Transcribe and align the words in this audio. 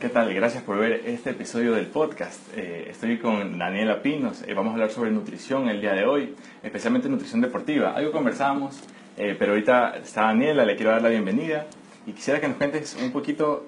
¿Qué 0.00 0.08
tal? 0.08 0.32
Gracias 0.32 0.62
por 0.62 0.78
ver 0.78 1.02
este 1.04 1.28
episodio 1.28 1.74
del 1.74 1.84
podcast. 1.84 2.40
Eh, 2.56 2.86
estoy 2.88 3.18
con 3.18 3.58
Daniela 3.58 4.00
Pinos. 4.00 4.42
Eh, 4.48 4.54
vamos 4.54 4.70
a 4.70 4.72
hablar 4.72 4.90
sobre 4.90 5.10
nutrición 5.10 5.68
el 5.68 5.82
día 5.82 5.92
de 5.92 6.06
hoy, 6.06 6.34
especialmente 6.62 7.06
nutrición 7.10 7.42
deportiva. 7.42 7.90
Algo 7.90 8.10
conversamos, 8.10 8.80
eh, 9.18 9.36
pero 9.38 9.52
ahorita 9.52 9.98
está 9.98 10.22
Daniela, 10.22 10.64
le 10.64 10.74
quiero 10.74 10.92
dar 10.92 11.02
la 11.02 11.10
bienvenida 11.10 11.66
y 12.06 12.12
quisiera 12.12 12.40
que 12.40 12.48
nos 12.48 12.56
cuentes 12.56 12.96
un 12.98 13.12
poquito 13.12 13.66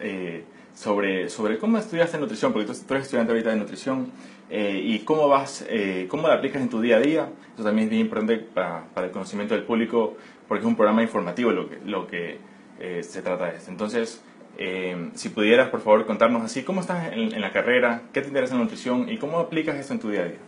sobre, 0.74 1.29
sobre 1.29 1.59
cómo 1.59 1.77
estudiaste 1.77 2.16
nutrición, 2.16 2.55
porque 2.55 2.67
tú, 2.67 2.79
tú 2.89 2.95
eres 2.95 3.05
estudiante 3.05 3.33
ahorita 3.33 3.51
de 3.51 3.57
nutrición 3.57 4.11
y 4.51 5.01
cómo 5.01 5.29
vas, 5.29 5.67
cómo 6.09 6.29
la 6.29 6.35
aplicas 6.37 6.62
en 6.62 6.71
tu 6.71 6.80
día 6.80 6.96
a 6.96 7.01
día. 7.01 7.29
Eso 7.53 7.62
también 7.62 7.89
es 7.89 7.91
bien 7.91 8.07
importante 8.07 8.39
para, 8.39 8.85
para 8.95 9.09
el 9.09 9.12
conocimiento 9.12 9.53
del 9.55 9.64
público, 9.64 10.17
porque 10.49 10.62
es 10.62 10.67
un 10.67 10.77
programa 10.77 11.03
informativo 11.03 11.51
lo 11.51 11.69
que, 11.69 11.79
lo 11.85 12.07
que 12.07 12.39
se 13.03 13.21
trata 13.21 13.51
de 13.51 13.59
esto. 13.59 13.71
Entonces, 13.71 14.23
eh, 14.59 15.11
si 15.14 15.30
pudieras, 15.30 15.68
por 15.71 15.80
favor, 15.80 16.07
contarnos 16.07 16.43
así, 16.43 16.62
¿cómo 16.62 16.80
estás 16.80 17.12
en, 17.12 17.40
la 17.40 17.53
carrera? 17.53 18.03
¿Qué 18.13 18.21
te 18.21 18.29
interesa 18.29 18.54
la 18.54 18.61
nutrición? 18.61 19.09
¿Y 19.09 19.18
cómo 19.18 19.39
aplicas 19.39 19.76
esto 19.76 19.95
en 19.95 20.00
tu 20.00 20.11
día 20.11 20.22
a 20.22 20.25
día? 20.25 20.39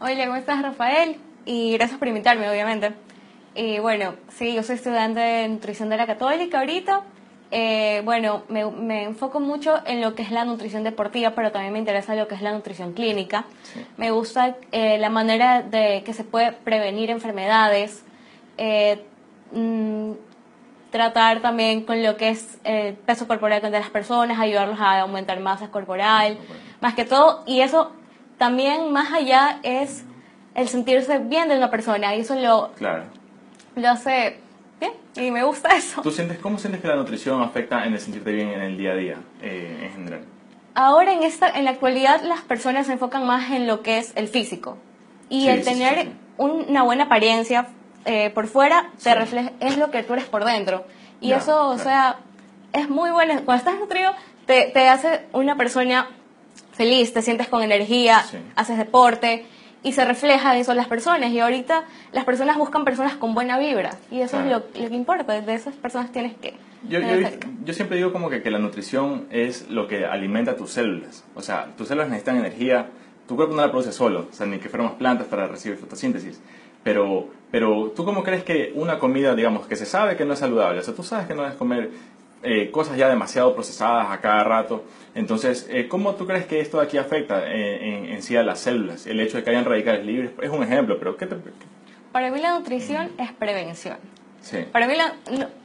Hola, 0.00 0.26
¿cómo 0.26 0.36
estás, 0.36 0.62
Rafael? 0.62 1.16
Y 1.44 1.72
gracias 1.74 1.98
por 1.98 2.08
invitarme, 2.08 2.50
obviamente. 2.50 2.92
Y 3.54 3.78
bueno, 3.78 4.14
sí, 4.28 4.54
yo 4.54 4.62
soy 4.62 4.74
estudiante 4.74 5.20
de 5.20 5.48
nutrición 5.48 5.88
de 5.88 5.96
la 5.96 6.06
Católica 6.06 6.58
ahorita. 6.58 7.02
Eh, 7.52 8.02
bueno, 8.04 8.42
me, 8.48 9.04
enfoco 9.04 9.38
mucho 9.38 9.76
en 9.86 10.00
lo 10.02 10.16
que 10.16 10.22
es 10.22 10.32
la 10.32 10.44
nutrición 10.44 10.82
deportiva, 10.82 11.30
pero 11.30 11.52
también 11.52 11.72
me 11.72 11.78
interesa 11.78 12.16
lo 12.16 12.26
que 12.26 12.34
es 12.34 12.42
la 12.42 12.52
nutrición 12.52 12.92
clínica. 12.92 13.44
Me 13.96 14.10
gusta 14.10 14.56
eh, 14.72 14.98
la 14.98 15.08
manera 15.08 15.62
de 15.62 16.02
que 16.04 16.12
se 16.12 16.24
puede 16.24 16.52
prevenir 16.52 17.10
enfermedades, 17.10 18.04
mm, 19.52 20.12
tratar 20.96 21.40
también 21.40 21.82
con 21.82 22.02
lo 22.02 22.16
que 22.16 22.30
es 22.30 22.58
el 22.64 22.94
peso 22.94 23.28
corporal 23.28 23.60
de 23.60 23.70
las 23.70 23.90
personas, 23.90 24.40
ayudarlos 24.40 24.80
a 24.80 25.00
aumentar 25.00 25.38
masa 25.40 25.68
corporal, 25.68 26.38
más 26.80 26.94
que 26.94 27.04
todo, 27.04 27.42
y 27.46 27.60
eso 27.60 27.92
también 28.38 28.92
más 28.92 29.12
allá 29.12 29.60
es 29.62 30.04
el 30.54 30.68
sentirse 30.68 31.18
bien 31.18 31.50
de 31.50 31.56
una 31.58 31.70
persona, 31.70 32.16
y 32.16 32.20
eso 32.20 32.34
lo, 32.34 32.72
claro. 32.72 33.04
lo 33.74 33.90
hace 33.90 34.40
bien, 34.80 34.92
y 35.16 35.30
me 35.30 35.42
gusta 35.44 35.76
eso. 35.76 36.00
¿Tú 36.00 36.10
sientes, 36.10 36.38
¿Cómo 36.38 36.56
sientes 36.56 36.80
que 36.80 36.88
la 36.88 36.96
nutrición 36.96 37.42
afecta 37.42 37.84
en 37.84 37.92
el 37.92 38.00
sentirte 38.00 38.32
bien 38.32 38.48
en 38.48 38.62
el 38.62 38.78
día 38.78 38.92
a 38.92 38.96
día, 38.96 39.16
eh, 39.42 39.80
en 39.82 39.92
general? 39.92 40.20
Ahora, 40.74 41.12
en, 41.12 41.22
esta, 41.22 41.50
en 41.50 41.64
la 41.66 41.72
actualidad, 41.72 42.22
las 42.22 42.40
personas 42.40 42.86
se 42.86 42.92
enfocan 42.92 43.26
más 43.26 43.50
en 43.50 43.66
lo 43.66 43.82
que 43.82 43.98
es 43.98 44.12
el 44.16 44.28
físico, 44.28 44.78
y 45.28 45.48
el 45.48 45.62
tener 45.62 46.08
una 46.38 46.82
buena 46.82 47.04
apariencia 47.04 47.66
eh, 48.06 48.30
por 48.30 48.46
fuera 48.46 48.90
te 49.02 49.14
refleja, 49.14 49.52
es 49.60 49.76
lo 49.76 49.90
que 49.90 50.02
tú 50.02 50.14
eres 50.14 50.24
por 50.24 50.44
dentro. 50.44 50.84
Y 51.20 51.32
eso, 51.32 51.68
o 51.68 51.78
sea, 51.78 52.16
es 52.72 52.88
muy 52.88 53.10
bueno. 53.10 53.34
Cuando 53.44 53.56
estás 53.56 53.78
nutrido, 53.78 54.12
te, 54.46 54.70
te 54.72 54.88
hace 54.88 55.26
una 55.32 55.56
persona 55.56 56.08
feliz, 56.72 57.12
te 57.12 57.22
sientes 57.22 57.48
con 57.48 57.62
energía, 57.62 58.24
haces 58.54 58.78
deporte 58.78 59.46
y 59.82 59.92
se 59.92 60.04
refleja 60.04 60.56
eso 60.56 60.72
en 60.72 60.76
las 60.76 60.86
personas. 60.86 61.30
Y 61.32 61.40
ahorita 61.40 61.84
las 62.12 62.24
personas 62.24 62.56
buscan 62.58 62.84
personas 62.84 63.14
con 63.16 63.34
buena 63.34 63.58
vibra 63.58 63.96
y 64.10 64.20
eso 64.20 64.38
es 64.40 64.46
lo, 64.46 64.58
lo, 64.58 64.88
que 64.88 64.94
importa. 64.94 65.40
De 65.40 65.54
esas 65.54 65.74
personas 65.74 66.12
tienes 66.12 66.34
que. 66.36 66.54
Yo, 66.88 67.00
yo, 67.00 67.28
yo, 67.64 67.74
siempre 67.74 67.96
digo 67.96 68.12
como 68.12 68.30
que, 68.30 68.42
que 68.42 68.50
la 68.50 68.58
nutrición 68.58 69.26
es 69.30 69.68
lo 69.68 69.88
que 69.88 70.04
alimenta 70.04 70.54
tus 70.54 70.70
células. 70.70 71.24
O 71.34 71.42
sea, 71.42 71.72
tus 71.76 71.88
células 71.88 72.08
necesitan 72.08 72.36
energía, 72.36 72.90
tu 73.26 73.34
cuerpo 73.34 73.56
no 73.56 73.62
la 73.62 73.70
produce 73.70 73.90
solo, 73.90 74.28
o 74.30 74.32
sea, 74.32 74.46
ni 74.46 74.58
que 74.58 74.68
fuéramos 74.68 74.94
plantas 74.94 75.26
para 75.26 75.48
recibir 75.48 75.78
fotosíntesis. 75.78 76.40
Pero, 76.86 77.26
pero 77.50 77.92
tú 77.96 78.04
cómo 78.04 78.22
crees 78.22 78.44
que 78.44 78.70
una 78.76 79.00
comida, 79.00 79.34
digamos, 79.34 79.66
que 79.66 79.74
se 79.74 79.86
sabe 79.86 80.16
que 80.16 80.24
no 80.24 80.34
es 80.34 80.38
saludable, 80.38 80.78
o 80.78 80.82
sea, 80.84 80.94
tú 80.94 81.02
sabes 81.02 81.26
que 81.26 81.34
no 81.34 81.44
es 81.44 81.54
comer 81.54 81.90
eh, 82.44 82.70
cosas 82.70 82.96
ya 82.96 83.08
demasiado 83.08 83.56
procesadas 83.56 84.06
a 84.08 84.20
cada 84.20 84.44
rato, 84.44 84.84
entonces, 85.12 85.66
eh, 85.68 85.88
¿cómo 85.88 86.14
tú 86.14 86.28
crees 86.28 86.46
que 86.46 86.60
esto 86.60 86.78
de 86.78 86.84
aquí 86.84 86.96
afecta 86.96 87.42
eh, 87.44 88.12
en, 88.14 88.22
sí 88.22 88.36
a 88.36 88.44
las 88.44 88.60
células? 88.60 89.04
El 89.08 89.18
hecho 89.18 89.36
de 89.36 89.42
que 89.42 89.50
hayan 89.50 89.64
radicales 89.64 90.06
libres 90.06 90.30
es 90.40 90.48
un 90.48 90.62
ejemplo, 90.62 90.96
pero 91.00 91.16
¿qué 91.16 91.26
te...? 91.26 91.34
Para 92.12 92.30
mí 92.30 92.40
la 92.40 92.56
nutrición 92.56 93.10
es 93.18 93.32
prevención. 93.32 93.96
Sí. 94.42 94.58
Para 94.70 94.86
mí 94.86 94.94
la, 94.94 95.16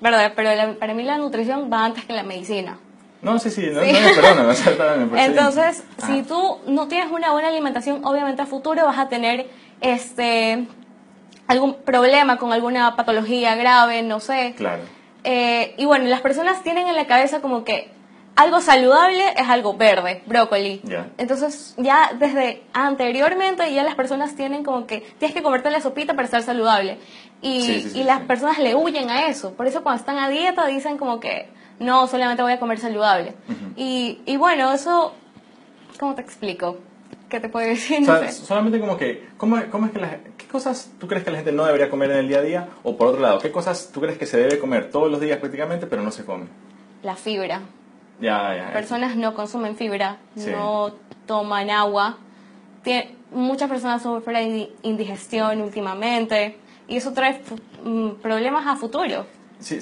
verdad, 0.01 0.33
pero 0.35 0.49
para 0.79 0.95
mí 0.95 1.03
la 1.03 1.19
nutrición 1.19 1.69
va 1.71 1.85
antes 1.85 2.03
que 2.03 2.13
la 2.13 2.23
medicina. 2.23 2.79
No, 3.21 3.37
sí, 3.37 3.51
sí, 3.51 3.67
no, 3.71 3.81
no 3.81 4.47
me 4.47 5.05
no, 5.05 5.17
Entonces, 5.17 5.83
si 6.07 6.23
tú 6.23 6.57
no 6.65 6.87
tienes 6.87 7.11
una 7.11 7.31
buena 7.31 7.49
alimentación, 7.49 8.03
obviamente 8.05 8.41
a 8.41 8.47
futuro 8.47 8.83
vas 8.87 8.97
a 8.97 9.07
tener 9.07 9.45
este 9.81 10.65
algún 11.51 11.75
problema 11.75 12.37
con 12.37 12.53
alguna 12.53 12.95
patología 12.95 13.55
grave, 13.55 14.01
no 14.03 14.19
sé. 14.19 14.53
Claro. 14.57 14.83
Eh, 15.23 15.75
y 15.77 15.85
bueno, 15.85 16.05
las 16.05 16.21
personas 16.21 16.63
tienen 16.63 16.87
en 16.87 16.95
la 16.95 17.05
cabeza 17.05 17.41
como 17.41 17.63
que 17.63 17.91
algo 18.35 18.61
saludable 18.61 19.23
es 19.35 19.49
algo 19.49 19.75
verde, 19.75 20.23
brócoli. 20.25 20.81
Entonces, 21.17 21.75
ya 21.77 22.11
desde 22.17 22.63
anteriormente, 22.73 23.73
ya 23.73 23.83
las 23.83 23.95
personas 23.95 24.35
tienen 24.35 24.63
como 24.63 24.87
que 24.87 25.01
tienes 25.19 25.35
que 25.35 25.43
comerte 25.43 25.69
la 25.69 25.81
sopita 25.81 26.13
para 26.13 26.25
estar 26.25 26.41
saludable. 26.41 26.97
Y, 27.41 27.87
y 27.93 28.03
las 28.03 28.21
personas 28.21 28.57
le 28.59 28.75
huyen 28.75 29.09
a 29.09 29.27
eso. 29.27 29.53
Por 29.53 29.67
eso, 29.67 29.83
cuando 29.83 29.99
están 29.99 30.17
a 30.17 30.29
dieta, 30.29 30.65
dicen 30.67 30.97
como 30.97 31.19
que 31.19 31.49
no, 31.79 32.07
solamente 32.07 32.43
voy 32.43 32.53
a 32.53 32.59
comer 32.59 32.79
saludable. 32.79 33.33
y, 33.75 34.21
y 34.25 34.37
bueno, 34.37 34.71
eso, 34.71 35.13
¿cómo 35.99 36.15
te 36.15 36.21
explico? 36.21 36.77
¿Qué 37.31 37.39
te 37.39 37.47
puedo 37.47 37.65
decir? 37.65 38.05
Solamente 38.29 38.77
como 38.77 38.97
que, 38.97 39.29
¿cómo, 39.37 39.57
cómo 39.71 39.85
es 39.85 39.93
que 39.93 39.99
la, 39.99 40.19
¿qué 40.37 40.45
cosas 40.47 40.91
tú 40.99 41.07
crees 41.07 41.23
que 41.23 41.31
la 41.31 41.37
gente 41.37 41.53
no 41.53 41.63
debería 41.63 41.89
comer 41.89 42.11
en 42.11 42.17
el 42.17 42.27
día 42.27 42.39
a 42.39 42.41
día? 42.41 42.67
O 42.83 42.97
por 42.97 43.07
otro 43.07 43.21
lado, 43.21 43.39
¿qué 43.39 43.53
cosas 43.53 43.89
tú 43.93 44.01
crees 44.01 44.17
que 44.17 44.25
se 44.25 44.37
debe 44.37 44.59
comer 44.59 44.91
todos 44.91 45.09
los 45.09 45.21
días 45.21 45.39
prácticamente, 45.39 45.87
pero 45.87 46.01
no 46.01 46.11
se 46.11 46.25
come? 46.25 46.47
La 47.03 47.15
fibra. 47.15 47.61
Ya, 48.19 48.53
ya. 48.53 48.73
Personas 48.73 49.15
no 49.15 49.33
consumen 49.33 49.77
fibra, 49.77 50.17
no 50.35 50.91
toman 51.25 51.69
agua. 51.69 52.17
muchas 53.31 53.69
personas 53.69 54.03
sufren 54.03 54.67
indigestión 54.83 55.61
últimamente 55.61 56.57
y 56.89 56.97
eso 56.97 57.13
trae 57.13 57.39
mm, 57.81 58.09
problemas 58.21 58.67
a 58.67 58.75
futuro. 58.75 59.25
Sí, 59.59 59.79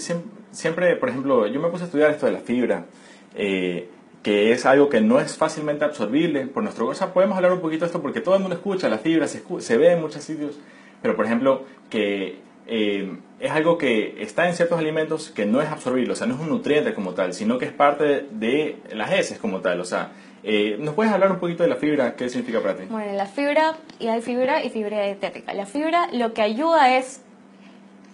siempre, 0.52 0.96
por 0.98 1.10
ejemplo, 1.10 1.48
yo 1.48 1.60
me 1.60 1.70
puse 1.70 1.86
a 1.86 1.86
estudiar 1.88 2.12
esto 2.12 2.28
de 2.28 2.32
la 2.32 2.42
fibra. 2.42 2.86
Eh, 3.34 3.90
que 4.24 4.52
es 4.52 4.66
algo 4.66 4.90
que 4.90 5.02
no 5.02 5.20
es 5.20 5.38
fácilmente 5.38 5.86
absorbible 5.86 6.48
por 6.48 6.64
nuestro 6.64 6.86
cuerpo. 6.86 7.08
podemos 7.14 7.38
hablar 7.38 7.54
un 7.54 7.62
poquito 7.62 7.82
de 7.82 7.88
esto 7.88 8.02
porque 8.02 8.22
todo 8.22 8.36
el 8.36 8.42
mundo 8.42 8.56
escucha 8.56 8.90
la 8.90 8.98
fibra, 8.98 9.28
se, 9.28 9.42
se 9.60 9.78
ve 9.78 9.94
en 9.94 10.02
muchos 10.02 10.24
sitios, 10.24 10.60
pero 11.02 11.16
por 11.16 11.26
ejemplo, 11.26 11.64
que 11.90 12.40
eh, 12.68 13.18
es 13.40 13.52
algo 13.52 13.78
que 13.78 14.22
está 14.22 14.48
en 14.48 14.56
ciertos 14.56 14.78
alimentos 14.78 15.30
que 15.30 15.46
no 15.46 15.62
es 15.62 15.70
absorbible, 15.70 16.12
o 16.12 16.16
sea, 16.16 16.28
no 16.28 16.36
es 16.36 16.42
un 16.42 16.50
nutriente 16.50 16.94
como 16.94 17.14
tal, 17.14 17.34
sino 17.34 17.58
que 17.58 17.66
es 17.66 17.72
parte 17.72 18.26
de 18.32 18.78
las 18.92 19.12
heces 19.12 19.40
como 19.40 19.62
tal, 19.62 19.80
o 19.80 19.86
sea, 19.86 20.12
eh, 20.44 20.78
¿nos 20.80 20.96
puedes 20.96 21.12
hablar 21.12 21.32
un 21.32 21.40
poquito 21.40 21.64
de 21.64 21.70
la 21.70 21.76
fibra? 21.76 22.16
¿Qué 22.16 22.30
significa 22.30 22.62
para 22.62 22.76
ti? 22.76 22.84
Bueno, 22.90 23.14
la 23.14 23.26
fibra, 23.26 23.76
y 24.00 24.08
hay 24.08 24.22
fibra 24.22 24.64
y 24.64 24.70
fibra 24.70 25.04
dietética. 25.04 25.54
La 25.54 25.66
fibra 25.66 26.08
lo 26.14 26.34
que 26.34 26.42
ayuda 26.42 26.98
es 26.98 27.22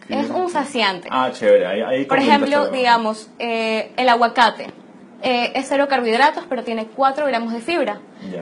es 0.10 0.30
un 0.30 0.50
saciante. 0.50 1.08
Ah, 1.12 1.32
chévere. 1.32 1.66
Ahí, 1.66 2.06
Por 2.06 2.20
ejemplo, 2.20 2.70
digamos, 2.70 3.30
eh, 3.40 3.92
el 3.98 4.08
aguacate 4.08 4.68
eh, 5.22 5.52
es 5.56 5.68
cero 5.68 5.88
carbohidratos, 5.90 6.46
pero 6.48 6.64
tiene 6.64 6.88
4 6.88 7.26
gramos 7.28 7.54
de 7.54 7.62
fibra. 7.62 8.00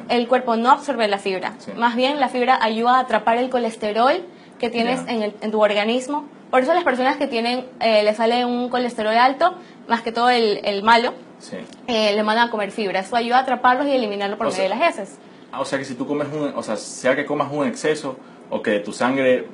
El 0.09 0.28
cuerpo 0.28 0.56
no 0.56 0.72
absorbe 0.72 1.07
la 1.07 1.17
fibra. 1.17 1.53
Más 1.78 1.95
bien, 1.95 2.19
la 2.19 2.29
fibra 2.29 2.59
ayuda 2.61 2.97
a 2.97 3.00
atrapar 3.01 3.38
el 3.38 3.50
colesterol 3.50 4.23
que 4.59 4.69
tienes 4.69 5.01
en, 5.07 5.51
tu 5.51 5.62
organismo. 5.62 6.25
Por 6.50 6.62
eso 6.62 6.73
las 6.73 6.83
personas 6.83 7.17
que 7.17 7.28
tienen, 7.28 7.66
eh, 7.79 8.03
le 8.03 8.13
sale 8.13 8.45
un 8.45 8.69
colesterol 8.69 9.16
alto, 9.16 9.56
más 9.88 10.01
que 10.01 10.12
todo 10.12 10.29
el, 10.29 10.83
malo, 10.83 11.13
eh, 11.88 12.13
le 12.16 12.23
mandan 12.23 12.47
a 12.47 12.51
comer 12.51 12.72
fibra. 12.72 13.00
Eso 13.00 13.16
ayuda 13.16 13.39
a 13.39 13.41
atraparlos 13.41 13.88
y 13.88 13.91
eliminarlo 13.91 14.38
por 14.38 14.47
medio 14.47 14.63
de 14.63 14.69
las 14.69 14.81
heces. 14.81 15.17
Ah, 15.51 15.62
o 15.62 15.66
sea 15.66 15.78
que 15.78 15.85
si 15.85 15.95
tú 15.95 16.07
comes 16.07 16.28
un, 16.33 16.53
o 16.56 16.63
sea, 16.63 16.78
sea 16.78 17.16
que 17.16 17.25
comas 17.25 17.51
un 17.51 17.67
exceso 17.67 18.17
o 18.50 18.62
que 18.62 18.79
tu 18.79 18.91
sangre 18.91 19.47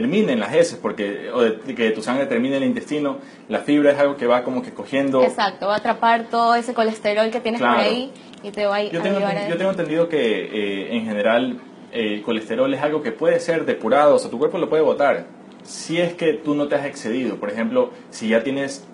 termine 0.00 0.32
en 0.32 0.40
las 0.40 0.52
heces, 0.52 0.76
porque, 0.80 1.30
o 1.30 1.74
que 1.74 1.90
tu 1.92 2.02
sangre 2.02 2.26
termine 2.26 2.56
en 2.56 2.64
el 2.64 2.68
intestino, 2.70 3.18
la 3.48 3.60
fibra 3.60 3.92
es 3.92 3.98
algo 3.98 4.16
que 4.16 4.26
va 4.26 4.42
como 4.42 4.60
que 4.60 4.72
cogiendo... 4.72 5.22
Exacto, 5.22 5.68
va 5.68 5.74
a 5.74 5.76
atrapar 5.76 6.24
todo 6.28 6.56
ese 6.56 6.74
colesterol 6.74 7.30
que 7.30 7.38
tienes 7.38 7.60
por 7.60 7.70
ahí 7.70 8.10
y 8.42 8.50
te 8.50 8.66
va 8.66 8.76
a, 8.76 8.82
yo 8.82 9.00
tengo, 9.00 9.18
a 9.18 9.48
Yo 9.48 9.56
tengo 9.56 9.70
entendido 9.70 10.08
que 10.08 10.18
eh, 10.18 10.96
en 10.96 11.04
general 11.04 11.60
el 11.92 12.22
colesterol 12.22 12.74
es 12.74 12.82
algo 12.82 13.02
que 13.02 13.12
puede 13.12 13.38
ser 13.38 13.66
depurado, 13.66 14.16
o 14.16 14.18
sea, 14.18 14.30
tu 14.30 14.38
cuerpo 14.38 14.58
lo 14.58 14.68
puede 14.68 14.82
botar, 14.82 15.26
si 15.62 16.00
es 16.00 16.14
que 16.14 16.32
tú 16.32 16.56
no 16.56 16.66
te 16.66 16.74
has 16.74 16.86
excedido. 16.86 17.36
Por 17.36 17.50
ejemplo, 17.50 17.90
si 18.10 18.28
ya 18.28 18.42
tienes... 18.42 18.84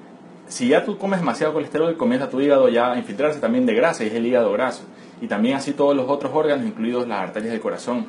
Si 0.48 0.68
ya 0.68 0.84
tú 0.84 0.98
comes 0.98 1.20
demasiado 1.20 1.52
colesterol, 1.54 1.96
comienza 1.96 2.28
tu 2.28 2.40
hígado 2.40 2.68
ya 2.68 2.92
a 2.92 2.98
infiltrarse 2.98 3.40
también 3.40 3.64
de 3.64 3.74
grasa, 3.74 4.04
y 4.04 4.08
es 4.08 4.14
el 4.14 4.26
hígado 4.26 4.52
graso. 4.52 4.82
Y 5.22 5.28
también 5.28 5.56
así 5.56 5.72
todos 5.72 5.96
los 5.96 6.08
otros 6.08 6.32
órganos, 6.34 6.66
incluidos 6.66 7.06
las 7.08 7.20
arterias 7.20 7.52
del 7.52 7.60
corazón. 7.60 8.06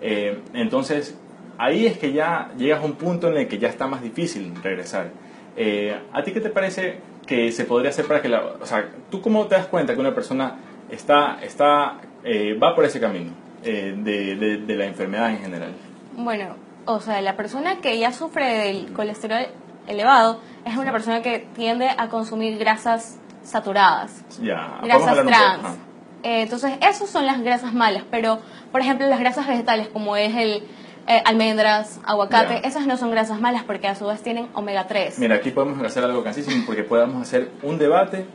Eh, 0.00 0.40
entonces, 0.54 1.16
ahí 1.58 1.86
es 1.86 1.98
que 1.98 2.12
ya 2.12 2.50
llegas 2.56 2.80
a 2.80 2.84
un 2.84 2.94
punto 2.94 3.28
en 3.28 3.36
el 3.36 3.48
que 3.48 3.58
ya 3.58 3.68
está 3.68 3.86
más 3.86 4.02
difícil 4.02 4.54
regresar. 4.62 5.10
Eh, 5.56 5.96
¿A 6.12 6.22
ti 6.22 6.32
qué 6.32 6.40
te 6.40 6.50
parece 6.50 7.00
que 7.26 7.52
se 7.52 7.64
podría 7.64 7.90
hacer 7.90 8.06
para 8.06 8.20
que 8.20 8.28
la... 8.28 8.42
O 8.60 8.66
sea, 8.66 8.88
¿tú 9.10 9.20
cómo 9.20 9.46
te 9.46 9.54
das 9.54 9.66
cuenta 9.66 9.94
que 9.94 10.00
una 10.00 10.14
persona 10.14 10.56
está, 10.90 11.38
está, 11.42 11.98
eh, 12.24 12.58
va 12.60 12.74
por 12.74 12.84
ese 12.84 13.00
camino 13.00 13.32
eh, 13.62 13.94
de, 13.96 14.58
de, 14.58 14.76
la 14.76 14.84
enfermedad 14.86 15.30
en 15.30 15.38
general? 15.38 15.72
Bueno, 16.16 16.56
o 16.86 17.00
sea, 17.00 17.20
la 17.20 17.36
persona 17.36 17.80
que 17.80 17.98
ya 17.98 18.12
sufre 18.12 18.44
del 18.44 18.92
colesterol 18.92 19.46
elevado 19.86 20.40
es 20.64 20.76
una 20.76 20.92
persona 20.92 21.22
que 21.22 21.46
tiende 21.54 21.88
a 21.96 22.08
consumir 22.08 22.58
grasas 22.58 23.18
saturadas, 23.42 24.24
Ya, 24.40 24.80
grasas 24.82 25.26
trans. 25.26 25.78
entonces, 26.22 26.72
esas 26.80 27.10
son 27.10 27.26
las 27.26 27.42
grasas 27.42 27.74
malas, 27.74 28.04
pero, 28.10 28.38
por 28.72 28.80
ejemplo, 28.80 29.06
las 29.06 29.20
grasas 29.20 29.46
vegetales, 29.46 29.88
como 29.88 30.16
es 30.16 30.34
el 30.34 30.62
eh, 31.06 31.22
almendras, 31.24 32.00
aguacate, 32.04 32.66
esas 32.66 32.86
no 32.86 32.96
son 32.96 33.10
grasas 33.10 33.40
malas 33.40 33.64
porque 33.64 33.88
a 33.88 33.94
su 33.94 34.06
vez 34.06 34.22
tienen 34.22 34.48
omega 34.54 34.86
3. 34.86 35.18
Mira, 35.18 35.36
aquí 35.36 35.50
podemos 35.50 35.84
hacer 35.84 36.04
algo 36.04 36.22
cansísimo 36.22 36.64
porque 36.66 36.82
podemos 36.82 37.22
hacer 37.22 37.50
un 37.62 37.78
debate, 37.78 38.26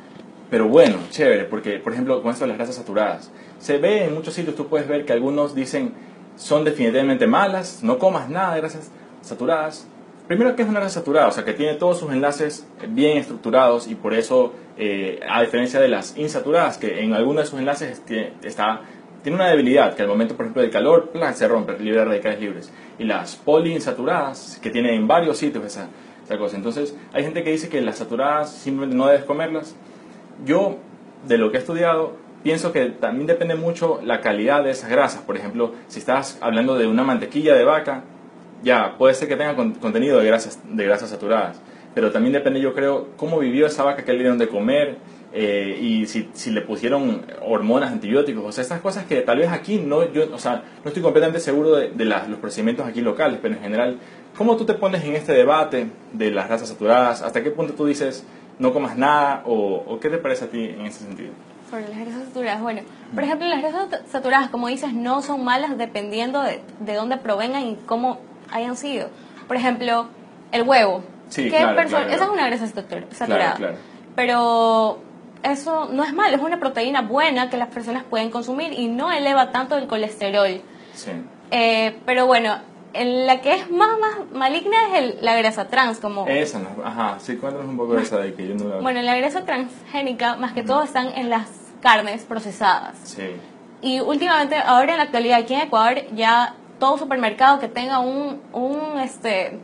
pero 0.49 0.67
bueno, 0.67 0.97
chévere, 1.09 1.45
porque 1.45 1.79
por 1.79 1.93
ejemplo 1.93 2.21
con 2.21 2.31
esto 2.31 2.45
de 2.45 2.49
las 2.49 2.57
grasas 2.57 2.75
saturadas, 2.75 3.31
se 3.59 3.77
ve 3.77 4.05
en 4.05 4.13
muchos 4.13 4.33
sitios, 4.33 4.55
tú 4.55 4.67
puedes 4.67 4.87
ver 4.87 5.05
que 5.05 5.13
algunos 5.13 5.55
dicen 5.55 5.93
son 6.39 6.63
definitivamente 6.63 7.27
malas, 7.27 7.83
no 7.83 7.99
comas 7.99 8.29
nada 8.29 8.55
de 8.55 8.61
grasas 8.61 8.91
saturadas. 9.21 9.87
Primero, 10.27 10.55
¿qué 10.55 10.61
es 10.61 10.69
una 10.69 10.79
grasa 10.79 10.99
saturada? 10.99 11.27
O 11.27 11.31
sea, 11.31 11.43
que 11.43 11.53
tiene 11.53 11.73
todos 11.73 11.99
sus 11.99 12.11
enlaces 12.11 12.67
bien 12.87 13.17
estructurados 13.17 13.87
y 13.87 13.95
por 13.95 14.13
eso, 14.13 14.53
eh, 14.77 15.19
a 15.27 15.41
diferencia 15.41 15.79
de 15.79 15.87
las 15.87 16.15
insaturadas, 16.17 16.77
que 16.77 17.03
en 17.03 17.13
algunos 17.13 17.45
de 17.45 17.49
sus 17.49 17.59
enlaces 17.59 18.01
está, 18.43 18.81
tiene 19.23 19.35
una 19.35 19.47
debilidad, 19.49 19.95
que 19.95 20.01
al 20.01 20.07
momento, 20.07 20.35
por 20.35 20.45
ejemplo, 20.45 20.61
del 20.61 20.71
calor, 20.71 21.09
¡plac! 21.09 21.35
se 21.35 21.47
rompe, 21.47 21.77
libera 21.79 22.05
radicales 22.05 22.39
libres. 22.39 22.71
Y 22.97 23.03
las 23.03 23.35
poliinsaturadas, 23.35 24.59
que 24.61 24.69
tienen 24.69 24.93
en 24.93 25.07
varios 25.07 25.37
sitios 25.37 25.65
esa, 25.65 25.87
esa 26.23 26.37
cosa. 26.37 26.55
Entonces, 26.57 26.95
hay 27.13 27.23
gente 27.23 27.43
que 27.43 27.51
dice 27.51 27.69
que 27.69 27.81
las 27.81 27.97
saturadas 27.97 28.51
simplemente 28.51 28.95
no 28.95 29.07
debes 29.07 29.23
comerlas. 29.25 29.75
Yo, 30.45 30.77
de 31.27 31.37
lo 31.37 31.51
que 31.51 31.57
he 31.57 31.59
estudiado, 31.59 32.13
pienso 32.43 32.71
que 32.71 32.85
también 32.85 33.27
depende 33.27 33.55
mucho 33.55 33.99
la 34.03 34.21
calidad 34.21 34.63
de 34.63 34.71
esas 34.71 34.89
grasas. 34.89 35.21
Por 35.21 35.37
ejemplo, 35.37 35.73
si 35.87 35.99
estás 35.99 36.37
hablando 36.41 36.77
de 36.77 36.87
una 36.87 37.03
mantequilla 37.03 37.55
de 37.55 37.63
vaca, 37.65 38.03
ya, 38.63 38.95
puede 38.97 39.13
ser 39.13 39.27
que 39.27 39.35
tenga 39.35 39.55
con- 39.55 39.73
contenido 39.73 40.19
de 40.19 40.25
grasas, 40.27 40.59
de 40.63 40.85
grasas 40.85 41.09
saturadas. 41.09 41.61
Pero 41.95 42.11
también 42.11 42.33
depende, 42.33 42.61
yo 42.61 42.73
creo, 42.73 43.09
cómo 43.17 43.39
vivió 43.39 43.65
esa 43.65 43.83
vaca, 43.83 44.03
qué 44.03 44.13
le 44.13 44.19
dieron 44.19 44.37
de 44.37 44.47
comer, 44.47 44.97
eh, 45.33 45.77
y 45.79 46.05
si, 46.07 46.29
si 46.33 46.49
le 46.51 46.61
pusieron 46.61 47.25
hormonas, 47.45 47.91
antibióticos, 47.91 48.43
o 48.45 48.51
sea, 48.51 48.61
estas 48.63 48.81
cosas 48.81 49.05
que 49.05 49.21
tal 49.21 49.37
vez 49.37 49.49
aquí 49.49 49.77
no, 49.77 50.11
yo, 50.11 50.23
o 50.33 50.39
sea, 50.39 50.63
no 50.83 50.87
estoy 50.89 51.03
completamente 51.03 51.39
seguro 51.39 51.75
de, 51.75 51.89
de 51.91 52.05
las- 52.05 52.27
los 52.27 52.39
procedimientos 52.39 52.87
aquí 52.87 53.01
locales, 53.01 53.39
pero 53.41 53.55
en 53.55 53.61
general, 53.61 53.97
¿cómo 54.37 54.57
tú 54.57 54.65
te 54.65 54.73
pones 54.73 55.03
en 55.03 55.15
este 55.15 55.33
debate 55.33 55.87
de 56.13 56.31
las 56.31 56.47
grasas 56.47 56.69
saturadas? 56.69 57.21
¿Hasta 57.21 57.43
qué 57.43 57.51
punto 57.51 57.73
tú 57.73 57.85
dices 57.85 58.25
no 58.57 58.73
comas 58.73 58.97
nada? 58.97 59.43
¿O, 59.45 59.83
o 59.87 59.99
qué 59.99 60.09
te 60.09 60.17
parece 60.17 60.45
a 60.45 60.47
ti 60.49 60.63
en 60.65 60.85
ese 60.87 61.03
sentido? 61.05 61.29
Sobre 61.69 61.87
las 61.87 61.99
grasas 61.99 62.23
saturadas, 62.25 62.61
bueno, 62.61 62.81
por 63.13 63.23
ejemplo, 63.23 63.47
las 63.47 63.61
grasas 63.61 63.89
sat- 63.91 64.05
saturadas, 64.07 64.49
como 64.49 64.67
dices, 64.69 64.91
no 64.93 65.21
son 65.21 65.43
malas 65.43 65.77
dependiendo 65.77 66.41
de, 66.41 66.59
de 66.79 66.93
dónde 66.95 67.17
provengan 67.17 67.61
y 67.67 67.75
cómo 67.85 68.19
hayan 68.51 68.75
sido. 68.75 69.09
Por 69.47 69.55
ejemplo, 69.57 70.07
el 70.51 70.63
huevo. 70.63 71.03
Sí, 71.29 71.43
¿Qué 71.43 71.49
claro, 71.49 71.75
claro, 71.75 71.87
Esa 71.89 72.09
es 72.09 72.17
claro. 72.17 72.33
una 72.33 72.47
grasa 72.47 72.65
satur- 72.65 73.11
saturada. 73.11 73.53
claro. 73.53 73.75
Pero 74.15 74.99
eso 75.43 75.87
no 75.91 76.03
es 76.03 76.13
malo, 76.13 76.35
es 76.35 76.41
una 76.43 76.59
proteína 76.59 77.01
buena 77.01 77.49
que 77.49 77.57
las 77.57 77.69
personas 77.69 78.03
pueden 78.03 78.29
consumir 78.31 78.73
y 78.73 78.87
no 78.87 79.11
eleva 79.11 79.51
tanto 79.51 79.77
el 79.77 79.87
colesterol. 79.87 80.61
Sí. 80.93 81.11
Eh, 81.51 81.97
pero 82.05 82.25
bueno, 82.27 82.57
en 82.93 83.25
la 83.27 83.39
que 83.41 83.53
es 83.53 83.69
más, 83.71 83.89
más 83.99 84.31
maligna 84.33 84.75
es 84.91 84.97
el- 85.03 85.17
la 85.21 85.35
grasa 85.35 85.67
trans, 85.67 85.99
como... 85.99 86.27
Esa, 86.27 86.59
no, 86.59 86.69
ajá, 86.83 87.17
sí, 87.19 87.37
cuéntanos 87.37 87.67
un 87.69 87.77
poco 87.77 87.93
de 87.93 88.01
esa 88.03 88.17
de 88.17 88.33
que 88.33 88.47
yo 88.47 88.55
no 88.55 88.67
la... 88.67 88.77
Bueno, 88.81 89.01
la 89.01 89.15
grasa 89.15 89.45
transgénica 89.45 90.35
más 90.35 90.53
que 90.53 90.63
todo 90.63 90.83
están 90.83 91.07
en 91.15 91.29
las 91.29 91.47
carnes 91.81 92.23
procesadas. 92.23 92.95
Sí, 93.03 93.23
Y 93.81 93.99
últimamente, 94.01 94.55
ahora 94.57 94.91
en 94.93 94.97
la 94.97 95.03
actualidad, 95.03 95.39
aquí 95.39 95.53
en 95.53 95.61
Ecuador, 95.61 95.99
ya 96.15 96.55
todo 96.79 96.97
supermercado 96.97 97.59
que 97.59 97.67
tenga 97.69 97.99
un, 97.99 98.41
un 98.53 98.99
este, 98.99 99.59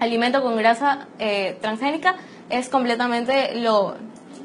alimento 0.00 0.42
con 0.42 0.56
grasa 0.56 1.06
eh, 1.18 1.56
transgénica 1.62 2.16
es 2.50 2.68
completamente 2.68 3.54
lo, 3.54 3.94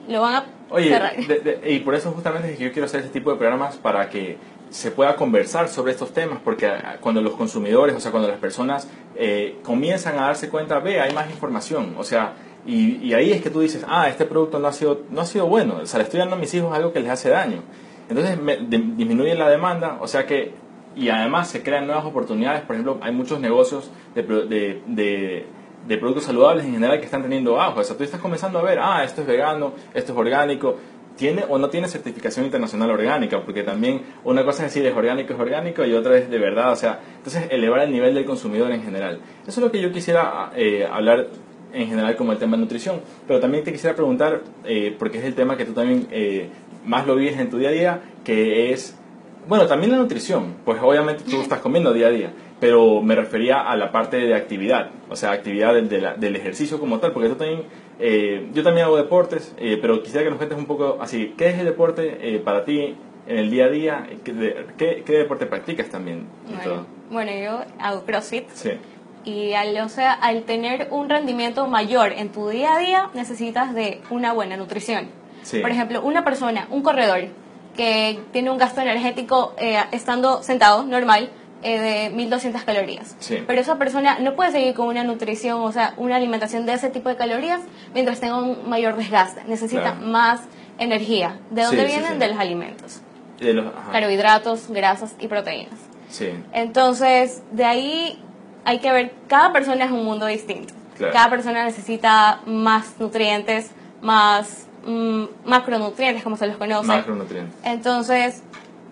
lo 0.07 0.21
van 0.21 0.35
a 0.35 0.43
Oye, 0.71 0.89
de- 1.27 1.39
de- 1.39 1.71
y 1.73 1.79
por 1.79 1.95
eso 1.95 2.11
justamente 2.11 2.51
es 2.51 2.57
que 2.57 2.65
yo 2.65 2.71
quiero 2.71 2.85
hacer 2.85 2.99
este 3.01 3.11
tipo 3.13 3.31
de 3.31 3.37
programas 3.37 3.77
para 3.77 4.09
que 4.09 4.37
se 4.69 4.91
pueda 4.91 5.15
conversar 5.15 5.67
sobre 5.67 5.91
estos 5.93 6.13
temas, 6.13 6.39
porque 6.43 6.67
ah, 6.67 6.97
cuando 7.01 7.21
los 7.21 7.33
consumidores, 7.33 7.95
o 7.95 7.99
sea, 7.99 8.11
cuando 8.11 8.29
las 8.29 8.37
personas 8.39 8.87
eh, 9.15 9.57
comienzan 9.63 10.19
a 10.19 10.27
darse 10.27 10.49
cuenta, 10.49 10.79
ve, 10.79 10.99
hay 11.01 11.11
más 11.13 11.29
información, 11.31 11.95
o 11.97 12.03
sea, 12.03 12.33
y, 12.67 12.97
y 12.97 13.13
ahí 13.15 13.31
es 13.31 13.41
que 13.41 13.49
tú 13.49 13.61
dices, 13.61 13.83
ah, 13.87 14.07
este 14.09 14.25
producto 14.25 14.59
no 14.59 14.67
ha 14.67 14.73
sido, 14.73 15.01
no 15.09 15.21
ha 15.21 15.25
sido 15.25 15.47
bueno, 15.47 15.79
o 15.81 15.85
sea, 15.87 15.97
le 15.97 16.03
estoy 16.03 16.19
dando 16.19 16.35
a 16.35 16.39
mis 16.39 16.53
hijos 16.53 16.71
algo 16.71 16.93
que 16.93 16.99
les 16.99 17.09
hace 17.09 17.29
daño. 17.29 17.63
Entonces 18.09 18.39
me- 18.39 18.57
de- 18.57 18.77
disminuye 18.95 19.33
la 19.35 19.49
demanda, 19.49 19.97
o 20.01 20.07
sea 20.07 20.27
que, 20.27 20.51
y 20.95 21.09
además 21.09 21.49
se 21.49 21.63
crean 21.63 21.87
nuevas 21.87 22.05
oportunidades, 22.05 22.61
por 22.61 22.75
ejemplo, 22.75 22.99
hay 23.01 23.11
muchos 23.11 23.39
negocios 23.39 23.89
de, 24.13 24.21
de, 24.23 24.81
de, 24.85 25.45
de 25.87 25.97
productos 25.97 26.25
saludables 26.25 26.65
en 26.65 26.73
general 26.73 26.99
que 26.99 27.05
están 27.05 27.23
teniendo 27.23 27.59
auge, 27.59 27.79
o 27.79 27.83
sea, 27.83 27.97
tú 27.97 28.03
estás 28.03 28.19
comenzando 28.19 28.59
a 28.59 28.63
ver, 28.63 28.79
ah, 28.79 29.03
esto 29.03 29.21
es 29.21 29.27
vegano, 29.27 29.73
esto 29.93 30.11
es 30.13 30.17
orgánico, 30.17 30.77
tiene 31.19 31.43
o 31.49 31.57
no 31.57 31.69
tiene 31.69 31.89
certificación 31.89 32.45
internacional 32.45 32.89
orgánica, 32.91 33.41
porque 33.43 33.63
también 33.63 34.01
una 34.23 34.45
cosa 34.45 34.65
es 34.65 34.73
decir 34.73 34.87
es 34.89 34.95
orgánico, 34.95 35.33
es 35.33 35.39
orgánico, 35.39 35.85
y 35.85 35.93
otra 35.93 36.17
es 36.17 36.29
de 36.29 36.39
verdad, 36.39 36.71
o 36.71 36.75
sea, 36.77 37.01
entonces 37.17 37.47
elevar 37.49 37.81
el 37.81 37.91
nivel 37.91 38.15
del 38.15 38.23
consumidor 38.23 38.71
en 38.71 38.81
general. 38.81 39.19
Eso 39.45 39.59
es 39.59 39.65
lo 39.65 39.69
que 39.69 39.81
yo 39.81 39.91
quisiera 39.91 40.51
eh, 40.55 40.87
hablar 40.89 41.27
en 41.73 41.87
general 41.87 42.15
como 42.15 42.31
el 42.31 42.37
tema 42.37 42.55
de 42.55 42.61
nutrición, 42.63 43.01
pero 43.27 43.41
también 43.41 43.65
te 43.65 43.73
quisiera 43.73 43.95
preguntar, 43.95 44.41
eh, 44.63 44.95
porque 44.97 45.17
es 45.17 45.25
el 45.25 45.35
tema 45.35 45.57
que 45.57 45.65
tú 45.65 45.73
también 45.73 46.07
eh, 46.09 46.49
más 46.85 47.05
lo 47.05 47.15
vives 47.15 47.37
en 47.37 47.49
tu 47.49 47.57
día 47.57 47.69
a 47.69 47.73
día, 47.73 48.01
que 48.23 48.71
es, 48.71 48.97
bueno, 49.47 49.67
también 49.67 49.91
la 49.91 49.97
nutrición, 49.97 50.55
pues 50.63 50.79
obviamente 50.81 51.25
tú 51.29 51.41
estás 51.41 51.59
comiendo 51.59 51.91
día 51.91 52.07
a 52.07 52.11
día, 52.11 52.33
pero 52.59 53.01
me 53.01 53.15
refería 53.15 53.61
a 53.61 53.75
la 53.77 53.91
parte 53.91 54.17
de 54.17 54.35
actividad, 54.35 54.89
o 55.09 55.15
sea, 55.15 55.31
actividad 55.31 55.73
del, 55.73 55.87
de 55.89 56.01
la- 56.01 56.13
del 56.15 56.35
ejercicio 56.35 56.79
como 56.79 56.99
tal, 56.99 57.11
porque 57.13 57.29
tú 57.29 57.35
también, 57.35 57.63
eh, 57.99 58.49
yo 58.53 58.63
también 58.63 58.85
hago 58.85 58.97
deportes, 58.97 59.53
eh, 59.57 59.77
pero 59.81 60.01
quisiera 60.03 60.23
que 60.23 60.29
nos 60.29 60.37
cuentes 60.37 60.57
un 60.57 60.65
poco 60.65 60.97
así, 61.01 61.33
¿qué 61.37 61.47
es 61.49 61.59
el 61.59 61.65
deporte 61.65 62.17
eh, 62.21 62.39
para 62.39 62.65
ti 62.65 62.95
en 63.27 63.37
el 63.37 63.49
día 63.49 63.65
a 63.65 63.69
día? 63.69 64.07
¿Qué, 64.23 64.33
de- 64.33 64.65
qué, 64.77 65.03
qué 65.05 65.13
deporte 65.13 65.45
practicas 65.45 65.89
también? 65.89 66.25
y 66.47 66.53
Bueno, 66.55 66.63
todo? 66.63 66.85
bueno, 67.11 67.31
yo 67.31 67.61
hago 67.79 68.03
CrossFit 68.05 68.49
Sí, 68.53 68.71
y 69.25 69.53
al, 69.53 69.77
o 69.77 69.89
sea, 69.89 70.13
al 70.13 70.43
tener 70.43 70.87
un 70.91 71.07
rendimiento 71.09 71.67
mayor 71.67 72.11
en 72.13 72.29
tu 72.29 72.49
día 72.49 72.75
a 72.75 72.79
día 72.79 73.09
necesitas 73.13 73.73
de 73.73 74.01
una 74.09 74.33
buena 74.33 74.57
nutrición. 74.57 75.07
Sí. 75.43 75.59
Por 75.59 75.69
ejemplo, 75.71 76.01
una 76.01 76.23
persona, 76.25 76.67
un 76.69 76.81
corredor 76.83 77.21
que 77.75 78.19
tiene 78.33 78.49
un 78.49 78.57
gasto 78.57 78.81
energético 78.81 79.53
eh, 79.57 79.77
estando 79.91 80.43
sentado 80.43 80.83
normal 80.83 81.29
eh, 81.63 81.79
de 81.79 82.09
1200 82.15 82.63
calorías. 82.63 83.15
Sí. 83.19 83.43
Pero 83.45 83.59
esa 83.59 83.77
persona 83.77 84.19
no 84.19 84.35
puede 84.35 84.51
seguir 84.51 84.73
con 84.73 84.87
una 84.87 85.03
nutrición, 85.03 85.61
o 85.61 85.71
sea, 85.71 85.93
una 85.97 86.15
alimentación 86.15 86.65
de 86.65 86.73
ese 86.73 86.89
tipo 86.89 87.09
de 87.09 87.15
calorías 87.17 87.61
mientras 87.93 88.19
tenga 88.19 88.37
un 88.37 88.69
mayor 88.69 88.95
desgaste. 88.95 89.43
Necesita 89.45 89.93
Claro. 89.95 90.01
más 90.07 90.41
energía. 90.77 91.37
¿De 91.49 91.63
dónde 91.63 91.81
Sí, 91.81 91.87
vienen? 91.87 92.13
sí. 92.13 92.17
De 92.19 92.27
los 92.29 92.39
alimentos. 92.39 93.01
de 93.39 93.53
los- 93.53 93.67
ajá, 93.67 93.91
Carbohidratos, 93.93 94.69
grasas 94.69 95.15
y 95.19 95.27
proteínas. 95.29 95.73
sí, 96.09 96.29
Entonces, 96.51 97.41
de 97.51 97.63
ahí 97.65 98.21
hay 98.65 98.79
que 98.79 98.91
ver, 98.91 99.13
cada 99.27 99.53
persona 99.53 99.85
es 99.85 99.91
un 99.91 100.03
mundo 100.03 100.25
distinto. 100.25 100.73
Claro. 100.97 101.13
Cada 101.13 101.29
persona 101.29 101.63
necesita 101.63 102.41
más 102.45 102.99
nutrientes, 102.99 103.71
más 104.01 104.67
mm, 104.85 105.23
macronutrientes, 105.45 106.21
como 106.23 106.35
se 106.37 106.47
los 106.47 106.57
conoce. 106.57 106.87
macronutrientes. 106.87 107.55
Entonces, 107.63 108.43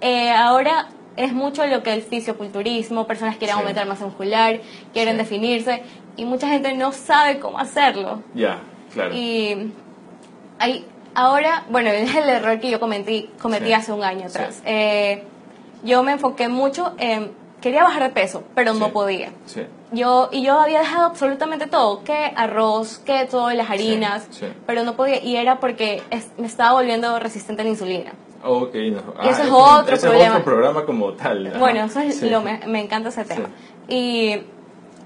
eh, 0.01 0.31
ahora 0.31 0.87
es 1.17 1.33
mucho 1.33 1.65
lo 1.67 1.83
que 1.83 1.93
el 1.93 2.01
fisioculturismo, 2.03 3.05
personas 3.07 3.35
quieren 3.37 3.55
Sí. 3.55 3.59
aumentar 3.61 3.85
masa 3.87 4.05
muscular, 4.05 4.59
quieren 4.93 5.15
Sí. 5.15 5.19
definirse, 5.19 5.83
y 6.15 6.25
mucha 6.25 6.47
gente 6.47 6.73
no 6.75 6.91
sabe 6.93 7.39
cómo 7.39 7.59
hacerlo. 7.59 8.23
Ya, 8.33 8.59
claro. 8.93 9.13
Y 9.13 9.71
hay, 10.59 10.85
ahora, 11.15 11.65
bueno, 11.69 11.89
es 11.89 12.13
el 12.15 12.29
error 12.29 12.59
que 12.59 12.69
yo 12.69 12.79
cometí, 12.79 13.29
cometí 13.41 13.67
Sí. 13.67 13.73
hace 13.73 13.91
un 13.91 14.03
año 14.03 14.27
atrás. 14.27 14.61
Eh, 14.65 15.23
yo 15.83 16.03
me 16.03 16.13
enfoqué 16.13 16.47
mucho 16.47 16.93
en, 16.97 17.31
quería 17.61 17.83
bajar 17.83 18.03
de 18.03 18.09
peso, 18.09 18.43
pero 18.55 18.73
no 18.73 18.89
podía. 18.91 19.31
Sí, 19.45 19.61
Yo, 19.91 20.27
y 20.33 20.41
yo 20.43 20.59
había 20.59 20.79
dejado 20.79 21.05
absolutamente 21.05 21.65
todo, 21.67 22.03
que 22.03 22.33
arroz, 22.35 22.97
que 22.99 23.25
todas 23.25 23.55
las 23.55 23.69
harinas, 23.69 24.27
sí. 24.31 24.45
pero 24.65 24.83
no 24.83 24.95
podía, 24.97 25.23
y 25.23 25.37
era 25.37 25.59
porque 25.61 26.03
es- 26.09 26.29
me 26.37 26.45
estaba 26.45 26.73
volviendo 26.73 27.17
resistente 27.19 27.61
a 27.61 27.65
la 27.65 27.71
insulina. 27.71 28.11
Ok. 28.47 28.73
no. 28.73 29.13
Y 29.23 29.29
ese 29.29 29.43
es 29.43 29.49
otro 29.51 29.93
ese 29.95 30.07
problema. 30.07 30.25
es 30.25 30.31
otro 30.31 30.43
programa 30.45 30.85
como 30.85 31.13
tal. 31.13 31.47
ajá. 31.47 31.59
Bueno, 31.59 31.85
eso 31.85 31.99
es 31.99 32.19
Sí. 32.19 32.29
lo 32.29 32.41
me, 32.41 32.59
me 32.67 32.81
encanta 32.81 33.09
ese 33.09 33.23
tema. 33.25 33.49
Y 33.87 34.41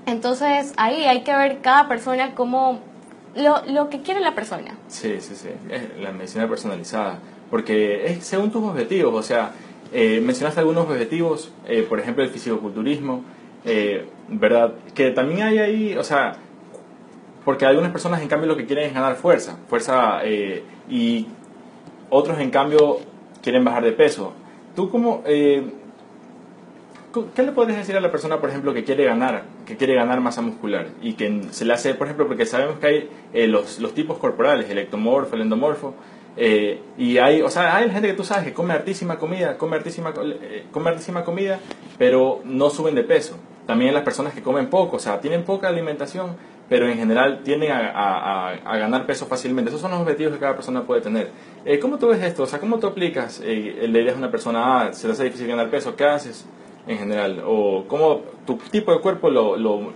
entonces 0.05 0.73
ahí 0.77 1.03
hay 1.05 1.21
que 1.23 1.35
ver 1.35 1.59
cada 1.61 1.87
persona 1.87 2.33
como 2.35 2.79
lo, 3.35 3.61
lo 3.67 3.89
que 3.89 4.01
quiere 4.01 4.19
la 4.19 4.33
persona. 4.35 4.75
Sí, 4.87 5.17
sí, 5.21 5.35
sí. 5.35 5.49
La 5.99 6.11
medicina 6.11 6.47
personalizada. 6.47 7.19
Porque 7.49 8.05
es 8.05 8.25
según 8.25 8.51
tus 8.51 8.63
objetivos. 8.63 9.13
O 9.13 9.23
sea, 9.23 9.51
eh, 9.93 10.21
mencionaste 10.23 10.59
algunos 10.61 10.85
objetivos, 10.85 11.51
eh, 11.67 11.85
por 11.87 11.99
ejemplo, 11.99 12.23
el 12.23 12.29
fisicoculturismo, 12.29 13.23
eh, 13.65 14.07
¿verdad? 14.29 14.73
Que 14.95 15.11
también 15.11 15.43
hay 15.43 15.59
ahí, 15.59 15.97
o 15.97 16.03
sea, 16.03 16.35
porque 17.45 17.65
algunas 17.65 17.91
personas 17.91 18.21
en 18.21 18.27
cambio 18.27 18.47
lo 18.47 18.55
que 18.55 18.65
quieren 18.65 18.85
es 18.85 18.93
ganar 18.93 19.15
fuerza, 19.15 19.57
fuerza, 19.67 20.19
eh, 20.23 20.63
y 20.89 21.27
otros 22.09 22.39
en 22.39 22.51
cambio 22.51 22.99
quieren 23.41 23.63
bajar 23.63 23.83
de 23.83 23.91
peso. 23.91 24.33
¿Tú 24.75 24.89
cómo, 24.89 25.21
eh, 25.25 25.63
qué 27.35 27.43
le 27.43 27.51
puedes 27.51 27.75
decir 27.75 27.95
a 27.97 27.99
la 27.99 28.11
persona, 28.11 28.39
por 28.39 28.49
ejemplo, 28.49 28.73
que 28.73 28.83
quiere 28.83 29.05
ganar, 29.05 29.43
que 29.65 29.75
quiere 29.75 29.95
ganar 29.95 30.21
masa 30.21 30.41
muscular 30.41 30.87
y 31.01 31.13
que 31.13 31.43
se 31.51 31.65
le 31.65 31.73
hace, 31.73 31.93
por 31.93 32.07
ejemplo, 32.07 32.27
porque 32.27 32.45
sabemos 32.45 32.79
que 32.79 32.87
hay 32.87 33.09
eh, 33.33 33.47
los, 33.47 33.79
los 33.79 33.93
tipos 33.93 34.17
corporales, 34.17 34.69
el 34.69 34.77
ectomorfo, 34.77 35.35
el 35.35 35.41
endomorfo, 35.41 35.93
Eh, 36.37 36.79
y 36.97 37.17
hay, 37.17 37.41
o 37.41 37.49
sea, 37.49 37.75
hay 37.75 37.89
gente 37.89 38.07
que 38.07 38.13
tú 38.13 38.23
sabes 38.23 38.45
que 38.45 38.53
come 38.53 38.73
hartísima 38.73 39.17
comida, 39.17 39.57
come 39.57 39.75
hartísima, 39.75 40.13
eh, 40.23 40.63
come 40.71 40.89
hartísima 40.89 41.23
comida, 41.25 41.59
pero 41.97 42.39
no 42.45 42.69
suben 42.69 42.95
de 42.95 43.03
peso. 43.03 43.35
También 43.67 43.93
las 43.93 44.03
personas 44.03 44.33
que 44.33 44.41
comen 44.41 44.69
poco, 44.69 44.95
o 44.95 44.99
sea, 44.99 45.19
tienen 45.19 45.43
poca 45.43 45.67
alimentación, 45.67 46.37
pero 46.71 46.87
en 46.87 46.97
general 46.97 47.41
tienden 47.43 47.69
a, 47.73 48.53
a, 48.63 48.77
ganar 48.77 49.05
peso 49.05 49.25
fácilmente. 49.25 49.67
Esos 49.67 49.81
son 49.81 49.91
los 49.91 49.99
objetivos 49.99 50.31
que 50.31 50.39
cada 50.39 50.55
persona 50.55 50.83
puede 50.83 51.01
tener. 51.01 51.29
Eh, 51.65 51.77
¿Cómo 51.79 51.97
tú 51.97 52.07
ves 52.07 52.23
esto? 52.23 52.43
O 52.43 52.45
sea, 52.45 52.59
¿cómo 52.61 52.79
tú 52.79 52.87
aplicas? 52.87 53.41
Eh, 53.43 53.89
le 53.89 53.99
dirías 53.99 54.15
a 54.15 54.19
una 54.19 54.31
persona, 54.31 54.87
ah, 54.87 54.93
se 54.93 55.05
le 55.05 55.11
hace 55.11 55.25
difícil 55.25 55.47
ganar 55.47 55.69
peso, 55.69 55.97
¿qué 55.97 56.05
haces 56.05 56.45
en 56.87 56.97
general? 56.97 57.43
¿O 57.45 57.83
cómo 57.89 58.21
tu 58.45 58.55
tipo 58.71 58.93
de 58.93 59.01
cuerpo 59.01 59.29
lo, 59.29 59.57
lo 59.57 59.91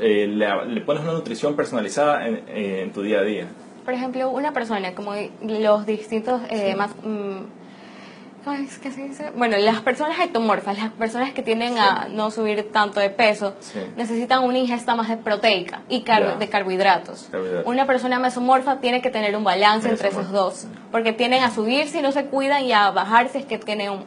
le, 0.00 0.26
le, 0.38 0.80
pones 0.80 1.02
una 1.02 1.12
nutrición 1.12 1.54
personalizada 1.54 2.26
en, 2.26 2.44
en 2.48 2.92
tu 2.92 3.02
día 3.02 3.18
a 3.18 3.22
día? 3.22 3.46
por 3.86 3.94
ejemplo, 3.94 4.30
una 4.30 4.52
persona, 4.52 4.96
como 4.96 5.12
los 5.42 5.86
distintos 5.86 6.42
eh, 6.50 6.74
más... 6.74 6.90
Mm, 7.04 7.55
¿Cómo 8.46 8.58
es 8.58 8.78
que 8.78 8.92
se 8.92 9.02
dice? 9.02 9.32
Bueno, 9.34 9.56
las 9.56 9.80
personas 9.80 10.20
ectomorfas, 10.20 10.78
las 10.78 10.92
personas 10.92 11.32
que 11.32 11.42
tienden 11.42 11.78
a 11.78 12.06
no 12.08 12.30
subir 12.30 12.70
tanto 12.70 13.00
de 13.00 13.10
peso, 13.10 13.56
necesitan 13.96 14.44
una 14.44 14.56
ingesta 14.56 14.94
más 14.94 15.08
de 15.08 15.16
proteica 15.16 15.80
y 15.88 16.04
de 16.04 16.48
carbohidratos. 16.48 17.28
Una 17.64 17.86
persona 17.86 18.20
mesomorfa 18.20 18.78
tiene 18.78 19.02
que 19.02 19.10
tener 19.10 19.34
un 19.34 19.42
balance 19.42 19.88
entre 19.88 20.10
esos 20.10 20.30
dos, 20.30 20.68
porque 20.92 21.12
tienden 21.12 21.42
a 21.42 21.50
subir 21.50 21.88
si 21.88 22.00
no 22.00 22.12
se 22.12 22.26
cuidan 22.26 22.62
y 22.62 22.72
a 22.72 22.92
bajar 22.92 23.30
si 23.30 23.38
es 23.38 23.46
que 23.46 23.58
tienen 23.58 23.90
un, 23.90 24.04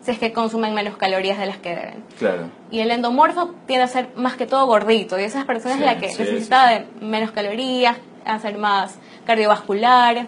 si 0.00 0.10
es 0.10 0.18
que 0.18 0.32
consumen 0.32 0.74
menos 0.74 0.96
calorías 0.96 1.38
de 1.38 1.46
las 1.46 1.58
que 1.58 1.68
deben. 1.68 2.04
Claro. 2.18 2.50
Y 2.72 2.80
el 2.80 2.90
endomorfo 2.90 3.54
tiende 3.68 3.84
a 3.84 3.86
ser 3.86 4.08
más 4.16 4.34
que 4.34 4.46
todo 4.48 4.66
gordito, 4.66 5.20
y 5.20 5.22
esas 5.22 5.44
personas 5.44 5.78
es 5.78 5.86
la 5.86 5.98
que 5.98 6.08
necesita 6.08 6.66
de 6.68 6.86
menos 7.00 7.30
calorías, 7.30 7.96
hacer 8.24 8.58
más 8.58 8.98
cardiovascular. 9.24 10.26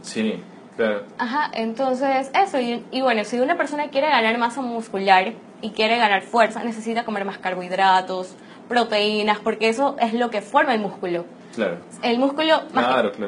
Sí, 0.00 0.42
claro. 0.76 1.04
Ajá, 1.18 1.50
entonces 1.54 2.30
eso. 2.34 2.58
Y, 2.58 3.00
bueno, 3.00 3.24
si 3.24 3.38
una 3.40 3.56
persona 3.56 3.88
quiere 3.88 4.08
ganar 4.08 4.36
masa 4.38 4.62
muscular 4.62 5.32
y 5.60 5.70
quiere 5.70 5.98
ganar 5.98 6.22
fuerza, 6.22 6.62
necesita 6.64 7.04
comer 7.04 7.24
más 7.24 7.38
carbohidratos, 7.38 8.36
proteínas, 8.68 9.38
porque 9.40 9.68
eso 9.68 9.96
es 10.00 10.14
lo 10.14 10.30
que 10.30 10.42
forma 10.42 10.74
el 10.74 10.80
músculo. 10.80 11.24
Claro. 11.54 11.78
El 12.02 12.18
músculo, 12.18 12.62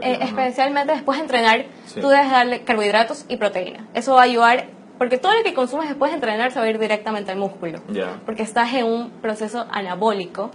eh, 0.00 0.18
especialmente 0.22 0.92
después 0.92 1.18
de 1.18 1.24
entrenar, 1.24 1.66
tú 2.00 2.08
debes 2.08 2.30
darle 2.30 2.62
carbohidratos 2.62 3.26
y 3.28 3.36
proteína. 3.36 3.86
Eso 3.94 4.14
va 4.14 4.20
a 4.20 4.24
ayudar 4.24 4.66
porque 5.02 5.18
todo 5.18 5.36
lo 5.36 5.42
que 5.42 5.52
consumes 5.52 5.88
después 5.88 6.12
de 6.12 6.14
entrenar 6.14 6.52
se 6.52 6.60
va 6.60 6.66
a 6.66 6.70
ir 6.70 6.78
directamente 6.78 7.32
al 7.32 7.36
músculo. 7.36 7.80
Porque 8.24 8.44
estás 8.44 8.72
en 8.74 8.86
un 8.86 9.10
proceso 9.10 9.66
anabólico. 9.72 10.52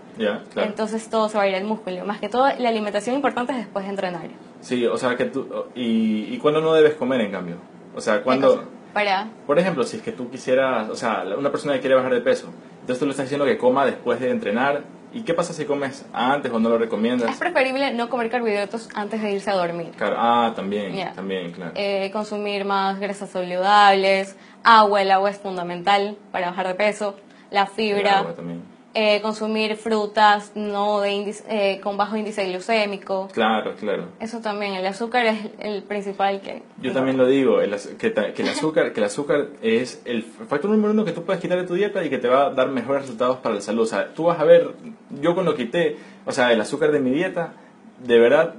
Entonces 0.55 1.09
todo 1.09 1.27
se 1.27 1.37
va 1.37 1.43
a 1.43 1.47
ir 1.49 1.55
al 1.55 1.65
músculo. 1.65 2.05
Más 2.05 2.21
que 2.21 2.29
todo, 2.29 2.47
la 2.57 2.69
alimentación 2.69 3.13
importante 3.15 3.51
es 3.51 3.57
después 3.57 3.83
de 3.83 3.91
entrenar. 3.91 4.29
Sí, 4.61 4.85
o 4.85 4.97
sea 4.97 5.15
que 5.15 5.25
tú... 5.25 5.47
¿Y, 5.75 6.33
y 6.33 6.37
cuándo 6.39 6.61
no 6.61 6.73
debes 6.73 6.95
comer, 6.95 7.21
en 7.21 7.31
cambio? 7.31 7.55
O 7.95 8.01
sea, 8.01 8.23
cuando... 8.23 8.63
Para... 8.93 9.27
Por 9.45 9.59
ejemplo, 9.59 9.83
si 9.83 9.97
es 9.97 10.03
que 10.03 10.11
tú 10.11 10.29
quisieras... 10.29 10.89
O 10.89 10.95
sea, 10.95 11.23
una 11.37 11.51
persona 11.51 11.73
que 11.73 11.79
quiere 11.79 11.95
bajar 11.95 12.13
de 12.13 12.21
peso. 12.21 12.49
Entonces 12.81 12.99
tú 12.99 13.05
le 13.05 13.11
estás 13.11 13.25
diciendo 13.25 13.45
que 13.45 13.57
coma 13.57 13.85
después 13.85 14.19
de 14.19 14.29
entrenar 14.29 14.83
¿Y 15.13 15.21
qué 15.21 15.33
pasa 15.33 15.53
si 15.53 15.65
comes 15.65 16.05
antes 16.13 16.51
o 16.51 16.59
no 16.59 16.69
lo 16.69 16.77
recomiendas? 16.77 17.31
Es 17.31 17.37
preferible 17.37 17.93
no 17.93 18.09
comer 18.09 18.29
carbohidratos 18.29 18.89
antes 18.93 19.21
de 19.21 19.31
irse 19.31 19.49
a 19.49 19.55
dormir. 19.55 19.93
ah, 19.99 20.51
también, 20.55 21.13
también, 21.15 21.51
claro. 21.51 21.71
Eh, 21.75 22.11
consumir 22.11 22.65
más 22.65 22.99
grasas 22.99 23.29
saludables, 23.29 24.35
agua, 24.63 25.01
el 25.01 25.11
agua 25.11 25.29
es 25.29 25.37
fundamental 25.37 26.17
para 26.31 26.49
bajar 26.49 26.67
de 26.67 26.75
peso, 26.75 27.15
la 27.51 27.65
fibra. 27.67 28.19
agua 28.19 28.35
también 28.35 28.76
eh, 28.93 29.21
consumir 29.21 29.75
frutas 29.75 30.51
no 30.55 31.01
de 31.01 31.35
eh, 31.49 31.79
con 31.81 31.97
bajo 31.97 32.17
índice 32.17 32.45
glucémico. 32.49 33.27
Claro, 33.33 33.75
claro. 33.75 34.05
Eso 34.19 34.39
también, 34.39 34.73
el 34.73 34.85
azúcar 34.85 35.25
es 35.25 35.37
el 35.59 35.83
principal 35.83 36.41
que... 36.41 36.63
Yo 36.81 36.93
también 36.93 37.17
lo 37.17 37.27
digo, 37.27 37.61
el, 37.61 37.75
que, 37.97 38.13
que, 38.13 38.41
el 38.41 38.49
azúcar, 38.49 38.93
que 38.93 38.99
el 38.99 39.05
azúcar 39.05 39.47
es 39.61 40.01
el 40.05 40.23
factor 40.23 40.71
número 40.71 40.91
uno 40.91 41.05
que 41.05 41.11
tú 41.11 41.23
puedes 41.23 41.41
quitar 41.41 41.59
de 41.59 41.67
tu 41.67 41.75
dieta 41.75 42.03
y 42.03 42.09
que 42.09 42.17
te 42.17 42.27
va 42.27 42.47
a 42.47 42.49
dar 42.51 42.69
mejores 42.69 43.03
resultados 43.03 43.37
para 43.37 43.55
la 43.55 43.61
salud. 43.61 43.83
O 43.83 43.87
sea, 43.87 44.13
tú 44.13 44.23
vas 44.23 44.39
a 44.39 44.43
ver, 44.43 44.71
yo 45.21 45.33
cuando 45.33 45.55
quité, 45.55 45.97
o 46.25 46.31
sea, 46.31 46.51
el 46.51 46.59
azúcar 46.61 46.91
de 46.91 46.99
mi 46.99 47.11
dieta, 47.11 47.53
de 47.99 48.19
verdad 48.19 48.55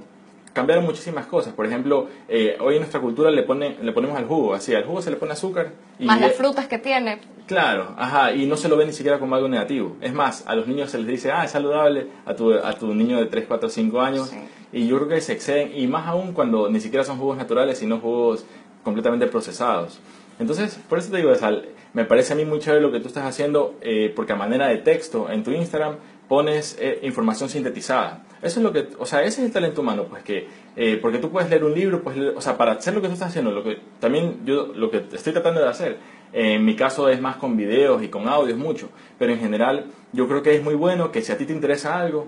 cambiaron 0.53 0.85
muchísimas 0.85 1.25
cosas. 1.25 1.53
Por 1.53 1.65
ejemplo, 1.65 2.07
eh, 2.27 2.57
hoy 2.59 2.75
en 2.75 2.81
nuestra 2.81 2.99
cultura 2.99 3.31
le, 3.31 3.43
pone, 3.43 3.77
le 3.81 3.91
ponemos 3.91 4.17
al 4.17 4.25
jugo, 4.25 4.53
así, 4.53 4.73
al 4.73 4.85
jugo 4.85 5.01
se 5.01 5.11
le 5.11 5.17
pone 5.17 5.33
azúcar. 5.33 5.73
Y 5.99 6.05
más 6.05 6.19
las 6.19 6.33
frutas 6.33 6.67
que 6.67 6.77
tiene. 6.77 7.19
Claro, 7.47 7.95
ajá, 7.97 8.33
y 8.33 8.45
no 8.45 8.57
se 8.57 8.69
lo 8.69 8.77
ve 8.77 8.85
ni 8.85 8.93
siquiera 8.93 9.19
como 9.19 9.35
algo 9.35 9.47
negativo. 9.47 9.97
Es 10.01 10.13
más, 10.13 10.45
a 10.47 10.55
los 10.55 10.67
niños 10.67 10.91
se 10.91 10.99
les 10.99 11.07
dice, 11.07 11.31
ah, 11.31 11.45
es 11.45 11.51
saludable, 11.51 12.07
a 12.25 12.35
tu, 12.35 12.53
a 12.53 12.73
tu 12.73 12.93
niño 12.93 13.17
de 13.17 13.25
3, 13.25 13.45
4, 13.47 13.69
5 13.69 14.01
años. 14.01 14.31
Y 14.71 14.87
yo 14.87 14.97
creo 14.97 15.09
que 15.09 15.21
se 15.21 15.33
exceden, 15.33 15.71
y 15.75 15.87
más 15.87 16.07
aún 16.07 16.33
cuando 16.33 16.69
ni 16.69 16.79
siquiera 16.79 17.03
son 17.03 17.17
jugos 17.17 17.37
naturales, 17.37 17.79
sino 17.79 17.99
jugos 17.99 18.45
completamente 18.83 19.27
procesados. 19.27 19.99
Entonces, 20.39 20.79
por 20.87 20.99
eso 20.99 21.11
te 21.11 21.17
digo, 21.17 21.33
Sal, 21.35 21.69
me 21.93 22.05
parece 22.05 22.33
a 22.33 22.35
mí 22.35 22.45
muy 22.45 22.59
chévere 22.59 22.81
lo 22.81 22.91
que 22.91 22.99
tú 22.99 23.07
estás 23.07 23.25
haciendo, 23.25 23.75
eh, 23.81 24.13
porque 24.15 24.33
a 24.33 24.35
manera 24.35 24.67
de 24.67 24.77
texto 24.77 25.29
en 25.29 25.43
tu 25.43 25.51
Instagram 25.51 25.95
pones 26.27 26.77
eh, 26.79 26.99
información 27.01 27.49
sintetizada. 27.49 28.23
Eso 28.41 28.59
es 28.59 28.63
lo 28.63 28.71
que, 28.71 28.87
o 28.97 29.05
sea, 29.05 29.21
ese 29.23 29.41
es 29.41 29.47
el 29.47 29.51
talento 29.51 29.81
humano, 29.81 30.05
pues 30.09 30.23
que, 30.23 30.47
eh, 30.75 30.97
porque 31.01 31.17
tú 31.17 31.29
puedes 31.29 31.49
leer 31.49 31.63
un 31.63 31.73
libro, 31.73 32.01
pues, 32.01 32.17
o 32.17 32.41
sea, 32.41 32.57
para 32.57 32.73
hacer 32.73 32.93
lo 32.93 33.01
que 33.01 33.07
tú 33.07 33.13
estás 33.13 33.29
haciendo, 33.29 33.51
lo 33.51 33.63
que 33.63 33.79
también 33.99 34.45
yo, 34.45 34.67
lo 34.73 34.89
que 34.89 35.05
estoy 35.11 35.33
tratando 35.33 35.61
de 35.61 35.67
hacer, 35.67 35.97
en 36.31 36.63
mi 36.63 36.75
caso 36.75 37.09
es 37.09 37.19
más 37.19 37.37
con 37.37 37.57
videos 37.57 38.01
y 38.03 38.07
con 38.07 38.27
audios 38.27 38.57
mucho, 38.57 38.89
pero 39.17 39.33
en 39.33 39.39
general 39.39 39.85
yo 40.13 40.27
creo 40.27 40.41
que 40.41 40.55
es 40.55 40.63
muy 40.63 40.75
bueno 40.75 41.11
que 41.11 41.21
si 41.21 41.31
a 41.31 41.37
ti 41.37 41.45
te 41.45 41.53
interesa 41.53 41.99
algo, 41.99 42.27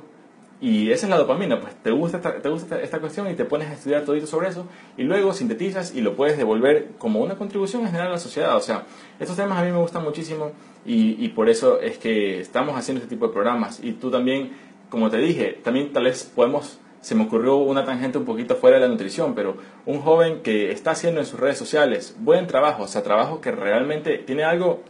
y 0.62 0.92
esa 0.92 1.08
es 1.08 1.10
la 1.10 1.18
dopamina, 1.18 1.60
pues 1.60 1.74
te 1.82 1.90
gusta 1.90 2.18
esta, 2.18 2.40
te 2.40 2.48
gusta 2.48 2.80
esta, 2.80 3.00
cuestión 3.00 3.28
y 3.32 3.34
te 3.34 3.46
pones 3.46 3.68
a 3.68 3.74
estudiar 3.74 4.06
todo 4.06 4.24
sobre 4.28 4.50
eso 4.50 4.68
y 4.96 5.02
luego 5.02 5.34
sintetizas 5.34 5.96
y 5.96 6.02
lo 6.02 6.16
puedes 6.16 6.38
devolver 6.38 6.90
como 7.00 7.20
una 7.20 7.36
contribución 7.36 7.82
en 7.82 7.88
general 7.88 8.10
a 8.10 8.12
la 8.12 8.20
sociedad. 8.20 8.56
O 8.56 8.62
sea, 8.62 8.86
estos 9.20 9.36
temas 9.36 9.58
a 9.58 9.64
mí 9.64 9.72
me 9.72 9.80
gustan 9.80 10.04
muchísimo 10.04 10.52
y, 10.86 11.26
y 11.26 11.30
por 11.30 11.50
eso 11.50 11.82
es 11.82 11.98
que 11.98 12.40
estamos 12.40 12.78
haciendo 12.78 13.02
este 13.02 13.16
tipo 13.16 13.26
de 13.26 13.34
programas. 13.34 13.80
Y 13.84 13.94
tú 13.94 14.12
también, 14.12 14.52
como 14.92 15.10
te 15.10 15.18
dije, 15.18 15.58
también 15.64 15.94
tal 15.94 16.04
vez 16.04 16.30
podemos, 16.36 16.78
se 17.00 17.16
me 17.16 17.24
ocurrió 17.24 17.56
una 17.56 17.86
tangente 17.86 18.18
un 18.18 18.26
poquito 18.26 18.58
fuera 18.58 18.76
de 18.78 18.84
la 18.84 18.90
nutrición, 18.90 19.34
pero 19.34 19.56
un 19.86 20.02
joven 20.02 20.42
que 20.42 20.72
está 20.72 20.92
haciendo 20.92 21.22
en 21.22 21.26
sus 21.26 21.40
redes 21.40 21.58
sociales 21.58 22.16
buen 22.20 22.46
trabajo, 22.46 22.84
o 22.84 22.88
sea, 22.88 23.02
trabajo 23.02 23.40
que 23.40 23.52
realmente 23.52 24.18
tiene 24.18 24.44
algo, 24.44 24.84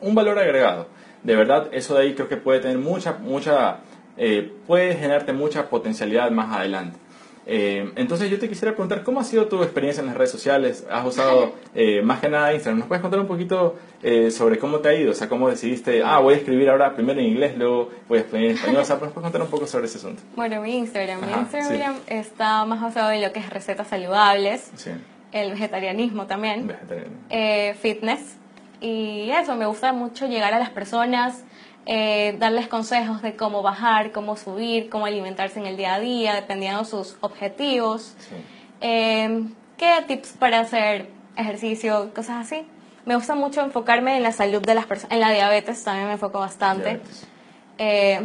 un 0.00 0.14
valor 0.14 0.38
agregado. 0.38 0.88
De 1.22 1.36
verdad, 1.36 1.68
eso 1.72 1.94
de 1.94 2.02
ahí 2.02 2.14
creo 2.14 2.28
que 2.28 2.38
puede 2.38 2.60
tener 2.60 2.78
mucha, 2.78 3.18
mucha 3.18 3.80
eh, 4.16 4.50
puede 4.66 4.94
generarte 4.94 5.34
mucha 5.34 5.68
potencialidad 5.68 6.30
más 6.30 6.56
adelante. 6.56 6.98
Eh, 7.46 7.92
entonces 7.96 8.30
yo 8.30 8.38
te 8.38 8.48
quisiera 8.48 8.72
preguntar, 8.72 9.02
¿cómo 9.02 9.20
ha 9.20 9.24
sido 9.24 9.46
tu 9.46 9.62
experiencia 9.62 10.00
en 10.00 10.06
las 10.06 10.16
redes 10.16 10.30
sociales? 10.30 10.86
¿Has 10.90 11.06
usado 11.06 11.52
eh, 11.74 12.00
más 12.02 12.20
que 12.20 12.28
nada 12.28 12.52
Instagram? 12.52 12.78
¿Nos 12.78 12.88
puedes 12.88 13.02
contar 13.02 13.20
un 13.20 13.26
poquito 13.26 13.76
sobre 14.30 14.58
cómo 14.58 14.80
te 14.80 14.88
ha 14.88 14.94
ido? 14.94 15.12
O 15.12 15.14
sea, 15.14 15.28
cómo 15.28 15.48
decidiste, 15.48 16.02
ah, 16.04 16.18
voy 16.18 16.34
a 16.34 16.36
escribir 16.36 16.68
ahora 16.68 16.94
primero 16.94 17.20
en 17.20 17.26
inglés, 17.26 17.56
luego 17.56 17.90
voy 18.08 18.18
a 18.18 18.20
escribir 18.20 18.50
en 18.50 18.56
español. 18.56 18.82
O 18.82 18.84
sea, 18.84 18.96
¿nos 18.96 19.12
puedes 19.12 19.22
contar 19.22 19.40
un 19.40 19.48
poco 19.48 19.66
sobre 19.66 19.86
ese 19.86 19.98
asunto? 19.98 20.22
Bueno, 20.36 20.60
mi 20.60 20.76
Instagram. 20.76 21.20
mi 21.22 21.32
Instagram 21.32 21.96
está 22.06 22.64
más 22.66 22.82
basado 22.82 23.10
en 23.12 23.22
lo 23.22 23.32
que 23.32 23.40
es 23.40 23.50
recetas 23.50 23.88
saludables, 23.88 24.70
el 25.32 25.50
vegetarianismo 25.52 26.26
también, 26.26 26.70
fitness. 27.80 28.36
Y 28.80 29.30
eso, 29.30 29.56
me 29.56 29.64
gusta 29.64 29.94
mucho 29.94 30.26
llegar 30.26 30.52
a 30.52 30.58
las 30.58 30.68
personas, 30.68 31.42
eh, 31.86 32.36
darles 32.38 32.68
consejos 32.68 33.22
de 33.22 33.36
cómo 33.36 33.62
bajar, 33.62 34.12
cómo 34.12 34.36
subir, 34.36 34.88
cómo 34.88 35.06
alimentarse 35.06 35.58
en 35.58 35.66
el 35.66 35.76
día 35.76 35.94
a 35.94 36.00
día, 36.00 36.34
dependiendo 36.34 36.80
de 36.80 36.84
sus 36.86 37.16
objetivos. 37.20 38.16
Eh, 38.80 39.44
¿Qué 39.76 40.04
tips 40.06 40.34
para 40.38 40.60
hacer 40.60 41.08
ejercicio, 41.36 42.12
cosas 42.14 42.46
así? 42.46 42.66
Me 43.04 43.16
gusta 43.16 43.34
mucho 43.34 43.60
enfocarme 43.60 44.16
en 44.16 44.22
la 44.22 44.32
salud 44.32 44.62
de 44.62 44.74
las 44.74 44.86
personas, 44.86 45.12
en 45.12 45.20
la 45.20 45.30
diabetes 45.30 45.84
también 45.84 46.06
me 46.06 46.14
enfoco 46.14 46.38
bastante. 46.38 47.00
Eh, 47.76 48.20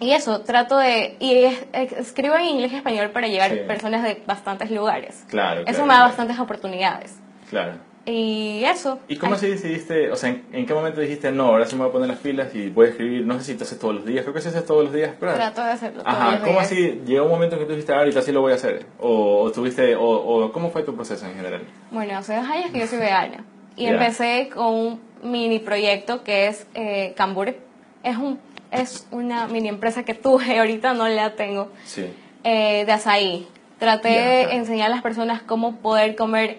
y 0.00 0.12
eso, 0.12 0.40
trato 0.40 0.78
de... 0.78 1.16
Y 1.20 1.44
escribo 1.72 2.34
en 2.36 2.46
inglés 2.46 2.72
y 2.72 2.76
español 2.76 3.10
para 3.10 3.28
llegar 3.28 3.52
a 3.52 3.66
personas 3.66 4.02
de 4.02 4.22
bastantes 4.26 4.70
lugares. 4.70 5.24
Claro. 5.28 5.62
Eso 5.66 5.84
me 5.86 5.94
da 5.94 6.00
bastantes 6.00 6.38
oportunidades. 6.38 7.18
Claro. 7.50 7.91
Y 8.04 8.64
eso. 8.64 8.98
¿Y 9.06 9.16
cómo 9.16 9.34
así 9.34 9.46
decidiste, 9.46 10.10
o 10.10 10.16
sea, 10.16 10.36
¿en, 10.52 10.66
qué 10.66 10.74
momento 10.74 11.00
dijiste, 11.00 11.30
no, 11.30 11.44
ahora 11.44 11.66
sí 11.66 11.76
me 11.76 11.82
voy 11.82 11.90
a 11.90 11.92
poner 11.92 12.08
las 12.08 12.18
pilas 12.18 12.52
y 12.54 12.68
voy 12.68 12.86
a 12.86 12.90
escribir, 12.90 13.24
no 13.24 13.38
sé 13.38 13.44
si 13.44 13.54
te 13.54 13.62
haces 13.62 13.78
todos 13.78 13.94
los 13.94 14.04
días, 14.04 14.22
creo 14.22 14.34
que 14.34 14.40
si 14.40 14.48
haces 14.48 14.66
todos 14.66 14.84
los 14.84 14.92
días, 14.92 15.12
pero... 15.20 15.34
Trato 15.34 15.62
de 15.62 15.70
hacerlo 15.70 16.02
todos 16.02 16.16
Ajá, 16.16 16.40
¿cómo 16.42 16.58
así 16.58 17.00
llegó 17.06 17.26
un 17.26 17.30
momento 17.30 17.54
en 17.54 17.60
que 17.60 17.66
tú 17.66 17.72
dijiste, 17.72 17.94
ahorita 17.94 18.22
sí 18.22 18.32
lo 18.32 18.40
voy 18.40 18.52
a 18.52 18.56
hacer? 18.56 18.86
O, 18.98 19.52
tuviste, 19.54 19.94
o, 19.96 20.50
¿cómo 20.52 20.70
fue 20.70 20.82
tu 20.82 20.96
proceso 20.96 21.26
en 21.26 21.36
general? 21.36 21.62
Bueno, 21.92 22.18
hace 22.18 22.34
dos 22.34 22.46
años 22.46 22.72
que 22.72 22.80
yo 22.80 22.86
soy 22.88 22.98
vegana 22.98 23.44
y 23.76 23.86
empecé 23.86 24.50
con 24.52 24.66
un 24.66 25.00
mini 25.22 25.60
proyecto 25.60 26.24
que 26.24 26.48
es 26.48 26.66
eh, 26.74 27.14
Cambur. 27.16 27.54
Es, 28.02 28.16
un, 28.16 28.40
es 28.72 29.06
una 29.12 29.46
mini 29.46 29.68
empresa 29.68 30.02
que 30.02 30.14
tuve, 30.14 30.58
ahorita 30.58 30.92
no 30.94 31.08
la 31.08 31.34
tengo, 31.36 31.70
sí. 31.84 32.06
eh, 32.42 32.84
de 32.84 32.92
azaí. 32.92 33.46
Traté 33.78 34.08
de 34.08 34.42
enseñar 34.54 34.86
a 34.86 34.94
las 34.94 35.02
personas 35.02 35.42
cómo 35.42 35.76
poder 35.76 36.14
comer 36.14 36.58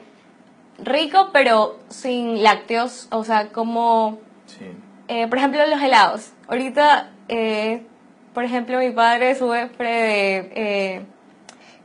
rico, 0.79 1.29
pero 1.31 1.79
sin 1.89 2.43
lácteos, 2.43 3.07
o 3.11 3.23
sea, 3.23 3.49
como, 3.49 4.19
eh, 5.07 5.27
por 5.27 5.37
ejemplo, 5.37 5.65
los 5.67 5.81
helados. 5.81 6.31
Ahorita, 6.47 7.11
eh, 7.29 7.83
por 8.33 8.43
ejemplo, 8.43 8.79
mi 8.79 8.91
padre 8.91 9.35
sufre 9.35 9.67
de, 9.79 10.51
eh, 10.55 11.05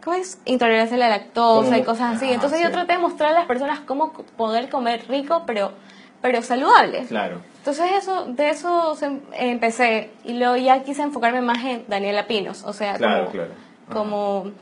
¿cómo 0.02 0.16
es? 0.16 0.40
Intolerancia 0.44 0.96
a 0.96 1.00
la 1.00 1.08
lactosa 1.08 1.76
y 1.78 1.82
cosas 1.82 2.16
así. 2.16 2.30
Entonces 2.30 2.60
yo 2.62 2.70
traté 2.70 2.94
de 2.94 2.98
mostrar 2.98 3.32
a 3.32 3.34
las 3.34 3.46
personas 3.46 3.80
cómo 3.80 4.12
poder 4.12 4.68
comer 4.70 5.04
rico, 5.08 5.42
pero, 5.46 5.72
pero 6.22 6.42
saludable. 6.42 7.04
Claro. 7.06 7.40
Entonces 7.58 7.90
eso, 7.98 8.24
de 8.24 8.48
eso 8.48 8.96
empecé 9.34 10.10
y 10.24 10.38
luego 10.38 10.56
ya 10.56 10.82
quise 10.84 11.02
enfocarme 11.02 11.42
más 11.42 11.62
en 11.64 11.84
Daniela 11.86 12.26
Pinos, 12.26 12.64
o 12.64 12.72
sea, 12.72 12.96
como, 13.92 14.52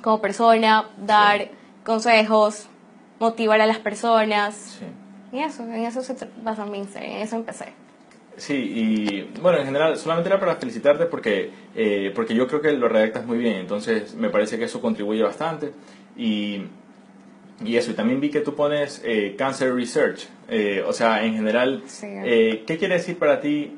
como, 0.00 0.20
persona, 0.22 0.86
dar 0.96 1.48
consejos, 1.84 2.68
motivar 3.18 3.60
a 3.60 3.66
las 3.66 3.78
personas. 3.78 4.80
Y 5.32 5.40
eso, 5.40 5.62
en 5.64 5.84
eso 5.84 6.02
se 6.02 6.14
basa 6.42 6.64
mi 6.64 6.78
Instagram, 6.78 7.10
en 7.10 7.18
eso 7.18 7.36
empecé. 7.36 7.66
Sí, 8.38 8.54
y 8.54 9.40
bueno, 9.40 9.58
en 9.58 9.66
general, 9.66 9.96
solamente 9.96 10.28
era 10.28 10.38
para 10.38 10.56
felicitarte 10.56 11.06
porque, 11.06 11.50
eh, 11.74 12.12
porque 12.14 12.34
yo 12.34 12.46
creo 12.46 12.60
que 12.60 12.72
lo 12.72 12.88
redactas 12.88 13.26
muy 13.26 13.36
bien, 13.36 13.54
entonces 13.54 14.14
me 14.14 14.30
parece 14.30 14.58
que 14.58 14.64
eso 14.64 14.80
contribuye 14.80 15.22
bastante. 15.22 15.72
Y, 16.16 16.62
y 17.64 17.76
eso, 17.76 17.90
y 17.90 17.94
también 17.94 18.20
vi 18.20 18.30
que 18.30 18.40
tú 18.40 18.54
pones 18.54 19.02
eh, 19.04 19.34
Cancer 19.36 19.74
Research, 19.74 20.28
eh, 20.48 20.84
o 20.86 20.92
sea, 20.92 21.24
en 21.24 21.34
general, 21.34 21.82
¿qué 22.00 22.76
quiere 22.78 22.94
decir 22.94 23.18
para 23.18 23.40
ti? 23.40 23.76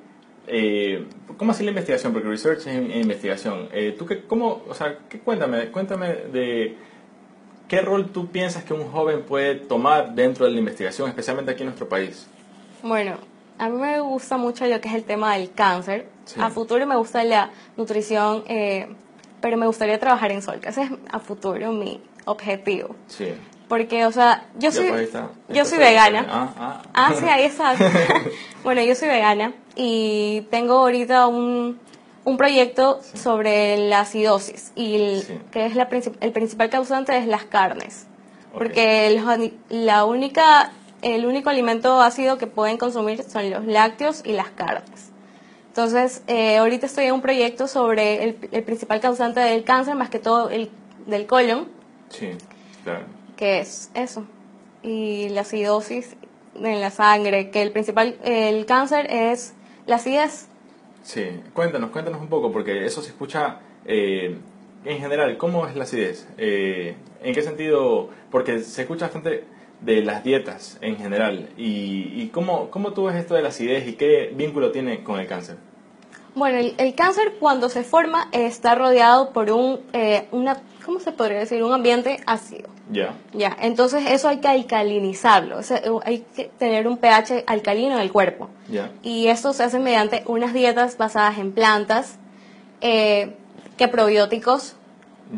¿Cómo 1.38 1.52
así 1.52 1.64
la 1.64 1.70
investigación? 1.70 2.12
Porque 2.12 2.28
research 2.28 2.66
es 2.66 2.97
investigación. 2.97 3.68
¿Tú 3.97 4.04
qué, 4.04 4.25
cómo, 4.25 4.62
o 4.68 4.75
sea, 4.75 4.99
qué, 5.09 5.20
cuéntame, 5.20 5.70
cuéntame 5.70 6.09
de 6.30 6.76
qué 7.70 7.80
rol 7.82 8.10
tú 8.10 8.26
piensas 8.26 8.64
que 8.64 8.74
un 8.74 8.90
joven 8.90 9.22
puede 9.22 9.54
tomar 9.54 10.12
dentro 10.16 10.44
de 10.44 10.50
la 10.50 10.58
investigación, 10.58 11.08
especialmente 11.08 11.52
aquí 11.52 11.62
en 11.62 11.66
nuestro 11.66 11.88
país. 11.88 12.26
Bueno, 12.82 13.16
a 13.58 13.68
mí 13.68 13.76
me 13.80 14.00
gusta 14.00 14.36
mucho 14.36 14.66
lo 14.66 14.80
que 14.80 14.88
es 14.88 14.94
el 14.94 15.04
tema 15.04 15.36
del 15.36 15.52
cáncer. 15.52 16.08
A 16.38 16.50
futuro 16.50 16.84
me 16.84 16.96
gusta 16.96 17.22
la 17.22 17.50
nutrición, 17.76 18.42
eh, 18.48 18.88
pero 19.40 19.56
me 19.56 19.68
gustaría 19.68 20.00
trabajar 20.00 20.32
en 20.32 20.42
sol, 20.42 20.58
que 20.58 20.70
ese 20.70 20.82
es 20.82 20.90
a 21.12 21.20
futuro 21.20 21.70
mi 21.70 22.00
objetivo. 22.24 22.96
Sí. 23.06 23.34
Porque, 23.68 24.04
o 24.04 24.10
sea, 24.10 24.46
yo 24.58 24.72
soy, 24.72 24.88
pues 24.88 25.12
yo 25.48 25.64
soy 25.64 25.78
vegana. 25.78 26.26
Ah, 26.28 26.54
ah. 26.58 26.82
ah, 26.92 27.14
sí, 27.14 27.24
ahí 27.24 27.44
está. 27.44 27.76
bueno, 28.64 28.82
yo 28.82 28.96
soy 28.96 29.06
vegana 29.06 29.52
y 29.76 30.40
tengo 30.50 30.78
ahorita 30.78 31.28
un, 31.28 31.78
un 32.24 32.36
proyecto 32.36 33.00
sobre 33.14 33.76
la 33.88 34.00
acidosis 34.00 34.72
y 34.74 35.22
que 35.50 35.66
es 35.66 35.74
la, 35.74 35.88
el 36.20 36.32
principal 36.32 36.70
causante 36.70 37.16
es 37.16 37.26
las 37.26 37.44
carnes. 37.44 38.06
Porque 38.52 39.16
la 39.68 40.04
única 40.04 40.72
el 41.02 41.26
único 41.26 41.50
alimento 41.50 42.00
ácido 42.00 42.38
que 42.38 42.46
pueden 42.46 42.76
consumir 42.76 43.22
son 43.22 43.50
los 43.50 43.64
lácteos 43.64 44.22
y 44.24 44.32
las 44.32 44.50
carnes. 44.50 45.10
Entonces, 45.68 46.22
eh, 46.26 46.58
ahorita 46.58 46.86
estoy 46.86 47.06
en 47.06 47.14
un 47.14 47.22
proyecto 47.22 47.66
sobre 47.68 48.24
el, 48.24 48.34
principal 48.64 49.00
causante 49.00 49.40
del 49.40 49.64
cáncer, 49.64 49.94
más 49.94 50.10
que 50.10 50.18
todo 50.18 50.50
el 50.50 50.70
del 51.06 51.26
colon. 51.26 51.68
Sí, 52.10 52.30
claro. 52.84 53.04
Que 53.36 53.60
es 53.60 53.90
eso. 53.94 54.26
Y 54.82 55.28
la 55.30 55.42
acidosis 55.42 56.16
en 56.56 56.80
la 56.80 56.90
sangre, 56.90 57.50
que 57.50 57.62
el 57.62 57.70
principal, 57.70 58.16
el 58.24 58.66
cáncer 58.66 59.06
es 59.10 59.54
la 59.86 59.96
acidez. 59.96 60.48
Sí, 61.02 61.40
cuéntanos, 61.54 61.90
cuéntanos 61.90 62.21
un 62.21 62.28
poco, 62.28 62.52
porque 62.52 62.85
eso 62.85 63.02
se 63.02 63.11
escucha 63.11 63.61
eh, 63.85 64.37
en 64.85 64.99
general. 64.99 65.37
¿Cómo 65.37 65.66
es 65.66 65.76
la 65.76 65.85
acidez? 65.85 66.28
Eh, 66.38 66.95
¿En 67.23 67.35
qué 67.35 67.42
sentido? 67.42 68.11
Porque 68.30 68.61
se 68.61 68.83
escucha 68.83 69.07
bastante 69.07 69.45
de 69.80 70.02
las 70.02 70.23
dietas 70.23 70.78
en 70.83 70.97
general 70.97 71.49
y, 71.57 72.12
y 72.14 72.30
cómo, 72.33 72.71
cómo, 72.71 72.92
tú 72.92 73.04
ves 73.04 73.16
esto 73.16 73.35
de 73.35 73.42
la 73.42 73.49
acidez 73.49 73.88
y 73.88 73.95
qué 73.95 74.30
vínculo 74.35 74.73
tiene 74.73 75.02
con 75.02 75.19
el 75.19 75.26
cáncer. 75.26 75.57
Bueno, 76.35 76.59
el, 76.59 76.95
cáncer 76.95 77.35
cuando 77.40 77.69
se 77.69 77.83
forma 77.83 78.28
está 78.33 78.75
rodeado 78.75 79.33
por 79.33 79.50
un, 79.50 79.80
eh, 79.92 80.28
una, 80.30 80.61
¿cómo 80.90 80.99
se 80.99 81.12
podría 81.12 81.38
decir? 81.38 81.62
Un 81.62 81.73
ambiente 81.73 82.18
ácido. 82.26 82.68
Ya. 82.90 83.14
Ya, 83.32 83.56
entonces 83.61 84.11
eso 84.11 84.26
hay 84.26 84.38
que 84.38 84.49
alcalinizarlo, 84.49 85.61
hay 86.02 86.25
que 86.35 86.50
tener 86.59 86.88
un 86.88 86.97
pH 86.97 87.44
alcalino 87.47 87.94
en 87.94 88.00
el 88.00 88.11
cuerpo. 88.11 88.48
Ya. 88.68 88.90
Y 89.00 89.29
esto 89.29 89.53
se 89.53 89.62
hace 89.62 89.79
mediante 89.79 90.24
unas 90.26 90.53
dietas 90.53 90.98
basadas 90.98 91.38
en 91.38 91.53
plantas, 91.53 92.18
eh, 92.81 93.37
que 93.79 93.87
probióticos, 93.87 94.74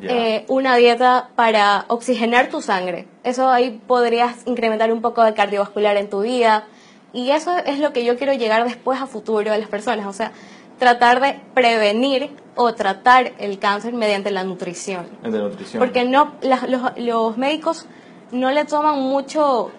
eh, 0.01 0.47
una 0.49 0.77
dieta 0.77 1.29
para 1.37 1.85
oxigenar 1.89 2.49
tu 2.49 2.63
sangre. 2.63 3.07
Eso 3.23 3.51
ahí 3.51 3.79
podrías 3.87 4.47
incrementar 4.47 4.91
un 4.91 5.03
poco 5.03 5.23
de 5.23 5.35
cardiovascular 5.35 5.99
en 5.99 6.09
tu 6.09 6.23
vida. 6.23 6.65
Y 7.13 7.29
eso 7.33 7.55
es 7.59 7.79
lo 7.79 7.93
que 7.93 8.07
yo 8.07 8.17
quiero 8.17 8.33
llegar 8.33 8.65
después 8.65 9.03
a 9.03 9.07
futuro 9.07 9.53
a 9.53 9.59
las 9.59 9.69
personas. 9.69 10.07
O 10.07 10.15
sea, 10.15 10.33
tratar 10.83 11.21
de 11.21 11.39
prevenir 11.55 12.31
o 12.57 12.75
tratar 12.75 13.35
el 13.39 13.61
cáncer 13.61 13.95
mediante 13.95 14.33
la 14.33 14.43
nutrición. 14.43 15.07
nutrición. 15.23 15.79
Porque 15.79 16.03
no, 16.03 16.33
los, 16.43 16.99
los 16.99 17.39
médicos 17.39 17.87
no 18.33 18.51
le 18.51 18.65
toman 18.65 18.99
mucho 18.99 19.71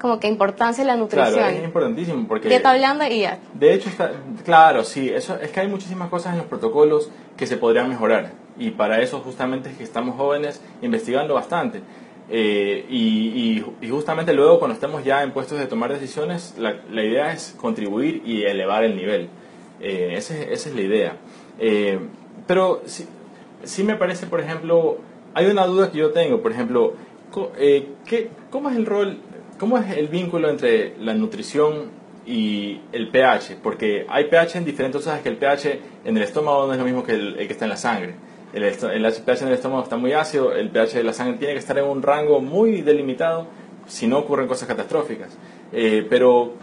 como 0.00 0.18
que 0.18 0.28
importancia 0.28 0.84
la 0.86 0.96
nutrición. 0.96 1.34
Claro, 1.34 1.54
es 1.54 1.62
importantísimo 1.62 2.26
porque... 2.26 2.48
Dieta 2.48 2.74
blanda 2.74 3.10
y 3.10 3.20
ya. 3.20 3.40
De 3.52 3.74
hecho, 3.74 3.90
está, 3.90 4.10
claro, 4.42 4.84
sí, 4.84 5.10
eso, 5.10 5.38
es 5.38 5.50
que 5.50 5.60
hay 5.60 5.68
muchísimas 5.68 6.08
cosas 6.08 6.32
en 6.32 6.38
los 6.38 6.46
protocolos 6.46 7.10
que 7.36 7.46
se 7.46 7.58
podrían 7.58 7.90
mejorar 7.90 8.32
y 8.58 8.70
para 8.70 9.02
eso 9.02 9.20
justamente 9.20 9.68
es 9.68 9.76
que 9.76 9.84
estamos 9.84 10.16
jóvenes 10.16 10.62
investigando 10.80 11.34
bastante. 11.34 11.82
Eh, 12.30 12.86
y, 12.88 13.62
y, 13.82 13.90
justamente 13.90 14.32
luego 14.32 14.58
cuando 14.58 14.74
estemos 14.74 15.04
ya 15.04 15.22
en 15.22 15.32
puestos 15.32 15.58
de 15.58 15.66
tomar 15.66 15.92
decisiones, 15.92 16.54
la, 16.56 16.76
la 16.90 17.04
idea 17.04 17.32
es 17.32 17.54
contribuir 17.60 18.22
y 18.24 18.44
elevar 18.44 18.84
el 18.84 18.96
nivel. 18.96 19.28
Eh, 19.82 20.14
esa, 20.16 20.36
es 20.40 20.74
la 20.74 20.80
idea. 20.80 21.16
Eh, 21.58 21.98
pero 22.46 22.82
sí, 22.84 23.84
me 23.84 23.96
parece, 23.96 24.26
por 24.26 24.40
ejemplo, 24.40 24.98
hay 25.34 25.46
una 25.46 25.66
duda 25.66 25.90
que 25.90 25.98
yo 25.98 26.10
tengo, 26.12 26.40
por 26.40 26.52
ejemplo, 26.52 26.94
¿qué, 28.06 28.30
¿cómo 28.50 28.70
es 28.70 28.76
el 28.76 28.86
rol, 28.86 29.18
cómo 29.58 29.78
es 29.78 29.96
el 29.96 30.08
vínculo 30.08 30.48
entre 30.48 30.96
la 30.98 31.14
nutrición 31.14 31.90
y 32.26 32.80
el 32.92 33.08
pH? 33.10 33.58
Porque 33.62 34.06
hay 34.08 34.24
pH 34.24 34.58
en 34.58 34.64
diferentes, 34.64 35.02
cosas 35.02 35.20
que 35.20 35.28
el 35.28 35.36
pH 35.36 35.80
en 36.04 36.16
el 36.16 36.22
estómago 36.22 36.66
no 36.66 36.72
es 36.72 36.78
lo 36.78 36.84
mismo 36.84 37.02
que 37.02 37.12
el 37.12 37.36
que 37.36 37.52
está 37.52 37.64
en 37.64 37.70
la 37.70 37.76
sangre 37.76 38.14
el, 38.52 38.64
el 38.64 39.12
pH 39.12 39.42
en 39.42 39.48
el 39.48 39.54
estómago 39.54 39.82
está 39.82 39.96
muy 39.96 40.12
ácido, 40.12 40.52
el 40.52 40.70
pH 40.70 40.98
de 40.98 41.04
la 41.04 41.12
sangre 41.12 41.38
tiene 41.38 41.54
que 41.54 41.60
estar 41.60 41.78
en 41.78 41.84
un 41.84 42.02
rango 42.02 42.40
muy 42.40 42.82
delimitado 42.82 43.46
si 43.86 44.06
no 44.06 44.18
ocurren 44.18 44.46
cosas 44.46 44.68
catastróficas. 44.68 45.36
Eh, 45.72 46.06
pero 46.08 46.54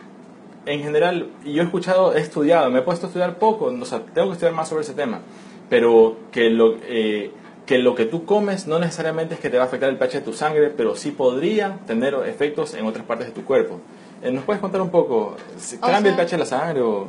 en 0.69 0.83
general, 0.83 1.29
yo 1.43 1.63
he 1.63 1.65
escuchado, 1.65 2.15
he 2.15 2.21
estudiado, 2.21 2.69
me 2.69 2.79
he 2.79 2.81
puesto 2.83 3.07
a 3.07 3.09
estudiar 3.09 3.39
poco, 3.39 3.65
o 3.65 3.85
sea, 3.85 4.01
tengo 4.13 4.27
que 4.27 4.33
estudiar 4.33 4.53
más 4.53 4.69
sobre 4.69 4.83
ese 4.83 4.93
tema, 4.93 5.21
pero 5.67 6.15
que 6.31 6.51
lo, 6.51 6.75
eh, 6.83 7.31
que 7.65 7.79
lo 7.79 7.95
que 7.95 8.05
tú 8.05 8.25
comes 8.25 8.67
no 8.67 8.77
necesariamente 8.77 9.33
es 9.33 9.39
que 9.39 9.49
te 9.49 9.57
va 9.57 9.63
a 9.63 9.65
afectar 9.65 9.89
el 9.89 9.97
pH 9.97 10.19
de 10.19 10.21
tu 10.21 10.33
sangre, 10.33 10.69
pero 10.69 10.95
sí 10.95 11.09
podría 11.09 11.79
tener 11.87 12.13
efectos 12.27 12.75
en 12.75 12.85
otras 12.85 13.03
partes 13.03 13.27
de 13.27 13.33
tu 13.33 13.43
cuerpo. 13.45 13.79
Eh, 14.21 14.31
¿Nos 14.31 14.43
puedes 14.43 14.61
contar 14.61 14.81
un 14.81 14.89
poco? 14.89 15.35
¿Cambia 15.81 16.11
el 16.11 16.15
pH 16.15 16.31
de 16.31 16.37
la 16.37 16.45
sangre 16.45 16.81
o...? 16.81 17.07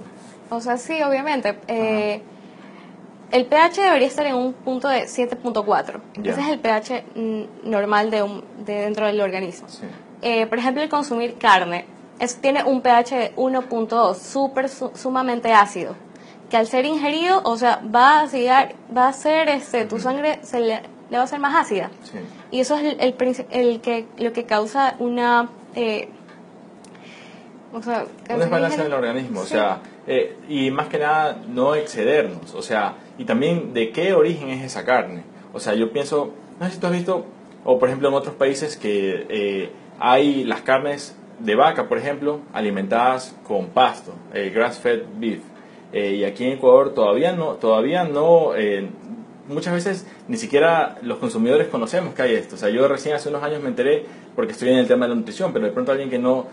O 0.48 0.60
sea, 0.60 0.78
sí, 0.78 1.00
obviamente. 1.02 1.54
El 3.30 3.46
pH 3.46 3.82
debería 3.82 4.08
estar 4.08 4.26
en 4.26 4.34
un 4.34 4.52
punto 4.54 4.88
de 4.88 5.02
7.4. 5.02 6.00
Ese 6.24 6.40
es 6.40 6.48
el 6.48 6.58
pH 6.58 7.04
normal 7.62 8.10
de, 8.10 8.22
un, 8.22 8.42
de 8.64 8.74
dentro 8.74 9.06
del 9.06 9.20
organismo. 9.20 9.68
Eh, 10.22 10.46
por 10.46 10.58
ejemplo, 10.58 10.82
el 10.82 10.88
consumir 10.88 11.36
carne 11.38 11.84
tiene 12.40 12.64
un 12.64 12.82
pH 12.82 13.16
de 13.16 13.36
1.2, 13.36 14.14
súper 14.14 14.68
sumamente 14.68 15.52
ácido, 15.52 15.94
que 16.50 16.56
al 16.56 16.66
ser 16.66 16.84
ingerido, 16.84 17.40
o 17.44 17.56
sea, 17.56 17.80
va 17.94 18.20
a 18.20 18.26
llegar, 18.26 18.74
va 18.94 19.08
a 19.08 19.12
ser, 19.12 19.48
este, 19.48 19.86
tu 19.86 19.98
sangre 19.98 20.38
se 20.42 20.60
le, 20.60 20.82
va 21.12 21.22
a 21.22 21.26
ser 21.26 21.40
más 21.40 21.54
ácida. 21.54 21.90
Y 22.50 22.60
eso 22.60 22.76
es 22.76 22.96
el, 22.98 23.14
el, 23.50 23.80
que, 23.80 24.06
lo 24.18 24.32
que 24.32 24.44
causa 24.44 24.96
una... 24.98 25.48
Eh, 25.74 26.08
o 27.72 27.80
sea, 27.82 28.04
un 28.28 28.38
desbalance 28.40 28.80
en 28.80 28.86
el 28.86 28.92
organismo, 28.92 29.40
o 29.40 29.46
sea, 29.46 29.78
eh, 30.06 30.36
y 30.48 30.72
más 30.72 30.88
que 30.88 30.98
nada 30.98 31.40
no 31.48 31.76
excedernos, 31.76 32.52
o 32.54 32.62
sea, 32.62 32.96
y 33.16 33.24
también 33.24 33.72
de 33.72 33.92
qué 33.92 34.12
origen 34.12 34.48
es 34.48 34.64
esa 34.64 34.84
carne. 34.84 35.22
O 35.52 35.60
sea, 35.60 35.74
yo 35.74 35.92
pienso, 35.92 36.32
no 36.58 36.66
sé 36.66 36.72
si 36.72 36.80
tú 36.80 36.88
has 36.88 36.92
visto, 36.92 37.26
o 37.64 37.78
por 37.78 37.88
ejemplo 37.88 38.08
en 38.08 38.14
otros 38.14 38.34
países 38.34 38.76
que 38.76 39.26
eh, 39.28 39.70
hay 40.00 40.42
las 40.42 40.62
carnes 40.62 41.16
de 41.40 41.54
vaca, 41.54 41.88
por 41.88 41.98
ejemplo, 41.98 42.40
alimentadas 42.52 43.36
con 43.46 43.68
pasto, 43.68 44.12
eh, 44.32 44.50
grass-fed 44.54 45.02
beef. 45.18 45.40
y 45.92 46.22
aquí 46.24 46.44
en 46.44 46.52
Ecuador 46.52 46.94
todavía 46.94 47.32
no, 47.32 47.54
todavía 47.54 48.04
no, 48.04 48.52
muchas 49.48 49.74
veces 49.74 50.06
ni 50.28 50.36
siquiera 50.36 50.98
los 51.02 51.18
consumidores 51.18 51.66
conocemos 51.66 52.14
que 52.14 52.22
hay 52.22 52.34
esto. 52.34 52.54
O 52.54 52.58
sea, 52.58 52.68
yo 52.68 52.86
recién 52.86 53.16
hace 53.16 53.28
unos 53.28 53.42
años 53.42 53.60
me 53.60 53.68
enteré 53.68 54.04
porque 54.36 54.52
estoy 54.52 54.68
en 54.68 54.78
el 54.78 54.86
tema 54.86 55.06
de 55.06 55.10
la 55.10 55.14
nutrición, 55.16 55.52
pero 55.52 55.66
de 55.66 55.72
pronto 55.72 55.90
alguien 55.90 56.08
que 56.08 56.18
no 56.20 56.46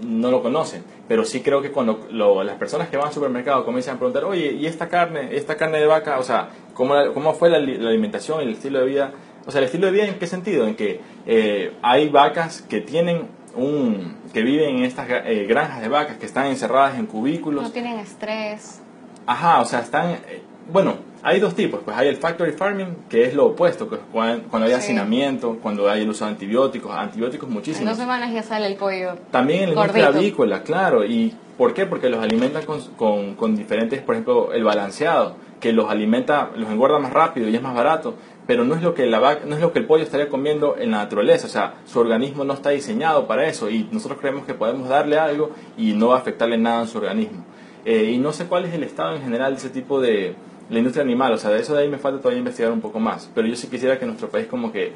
no 0.00 0.30
lo 0.30 0.42
conocen. 0.42 0.84
Pero 1.08 1.24
sí 1.24 1.40
creo 1.42 1.62
que 1.62 1.70
cuando 1.70 2.06
las 2.10 2.56
personas 2.56 2.88
que 2.88 2.96
van 2.96 3.08
al 3.08 3.12
supermercado 3.12 3.64
comienzan 3.64 3.96
a 3.96 3.98
preguntar, 3.98 4.24
oye, 4.24 4.52
¿y 4.52 4.66
esta 4.66 4.88
carne, 4.88 5.36
esta 5.36 5.56
carne 5.56 5.78
de 5.78 5.86
vaca? 5.86 6.18
O 6.18 6.22
sea, 6.22 6.50
¿cómo, 6.74 6.94
cómo 7.12 7.34
fue 7.34 7.50
la, 7.50 7.58
alimentación 7.58 8.40
y 8.40 8.44
el 8.44 8.52
estilo 8.52 8.80
de 8.80 8.86
vida? 8.86 9.12
O 9.46 9.50
sea, 9.50 9.60
el 9.60 9.66
estilo 9.66 9.86
de 9.86 9.92
vida 9.92 10.06
en 10.06 10.18
qué 10.18 10.26
sentido? 10.26 10.66
En 10.66 10.74
que 10.74 11.00
eh, 11.26 11.72
hay 11.82 12.08
vacas 12.08 12.62
que 12.62 12.80
tienen 12.80 13.28
un, 13.56 14.16
que 14.32 14.42
viven 14.42 14.78
en 14.78 14.84
estas 14.84 15.08
eh, 15.08 15.46
granjas 15.48 15.80
de 15.80 15.88
vacas 15.88 16.16
que 16.16 16.26
están 16.26 16.46
encerradas 16.46 16.98
en 16.98 17.06
cubículos. 17.06 17.62
No 17.62 17.70
tienen 17.70 17.98
estrés. 17.98 18.80
Ajá, 19.26 19.60
o 19.60 19.64
sea, 19.64 19.80
están, 19.80 20.10
eh, 20.10 20.42
bueno, 20.70 20.96
hay 21.22 21.40
dos 21.40 21.54
tipos, 21.54 21.80
pues 21.84 21.96
hay 21.96 22.08
el 22.08 22.16
factory 22.16 22.52
farming, 22.52 22.96
que 23.08 23.24
es 23.24 23.34
lo 23.34 23.46
opuesto, 23.46 23.88
que 23.88 23.96
cuando, 24.12 24.66
hay 24.66 24.72
hacinamiento, 24.72 25.58
cuando 25.62 25.88
hay 25.88 26.02
el 26.02 26.10
uso 26.10 26.26
de 26.26 26.32
antibióticos, 26.32 26.94
antibióticos 26.94 27.48
muchísimos. 27.48 27.80
En 27.80 27.88
dos 27.88 27.96
semanas 27.96 28.32
ya 28.32 28.42
sale 28.42 28.66
el 28.66 28.76
pollo. 28.76 29.16
También 29.30 29.64
en 29.64 29.74
la 29.74 29.80
industria 29.80 30.08
avícola, 30.08 30.62
claro, 30.62 31.04
y 31.04 31.34
¿por 31.56 31.72
qué? 31.72 31.86
Porque 31.86 32.10
los 32.10 32.22
alimentan 32.22 32.66
con, 32.66 32.80
con, 32.96 33.34
con 33.36 33.56
diferentes, 33.56 34.02
por 34.02 34.16
ejemplo, 34.16 34.52
el 34.52 34.64
balanceado, 34.64 35.36
que 35.60 35.72
los 35.72 35.90
alimenta, 35.90 36.50
los 36.56 36.68
engorda 36.70 36.98
más 36.98 37.12
rápido 37.14 37.48
y 37.48 37.56
es 37.56 37.62
más 37.62 37.74
barato, 37.74 38.16
pero 38.46 38.64
no 38.64 38.74
es 38.74 38.82
lo 38.82 38.94
que 38.94 39.06
la 39.06 39.18
vaca, 39.18 39.44
no 39.46 39.54
es 39.54 39.60
lo 39.60 39.72
que 39.72 39.78
el 39.78 39.86
pollo 39.86 40.02
estaría 40.02 40.28
comiendo 40.28 40.76
en 40.78 40.90
la 40.90 40.98
naturaleza, 40.98 41.46
o 41.46 41.50
sea, 41.50 41.74
su 41.86 41.98
organismo 41.98 42.44
no 42.44 42.54
está 42.54 42.70
diseñado 42.70 43.26
para 43.26 43.46
eso 43.46 43.70
y 43.70 43.88
nosotros 43.90 44.20
creemos 44.20 44.44
que 44.44 44.54
podemos 44.54 44.88
darle 44.88 45.18
algo 45.18 45.50
y 45.76 45.92
no 45.92 46.08
va 46.08 46.16
a 46.16 46.18
afectarle 46.18 46.58
nada 46.58 46.82
en 46.82 46.88
su 46.88 46.98
organismo. 46.98 47.44
Eh, 47.84 48.12
y 48.12 48.18
no 48.18 48.32
sé 48.32 48.46
cuál 48.46 48.64
es 48.64 48.74
el 48.74 48.82
estado 48.82 49.14
en 49.14 49.22
general 49.22 49.52
de 49.52 49.58
ese 49.58 49.70
tipo 49.70 50.00
de 50.00 50.34
la 50.70 50.78
industria 50.78 51.02
animal, 51.04 51.32
o 51.32 51.38
sea, 51.38 51.50
de 51.50 51.60
eso 51.60 51.74
de 51.74 51.82
ahí 51.82 51.88
me 51.88 51.98
falta 51.98 52.18
todavía 52.18 52.38
investigar 52.38 52.72
un 52.72 52.80
poco 52.80 52.98
más, 52.98 53.30
pero 53.34 53.46
yo 53.46 53.54
sí 53.56 53.66
quisiera 53.68 53.98
que 53.98 54.06
nuestro 54.06 54.28
país 54.28 54.46
como 54.46 54.72
que 54.72 54.92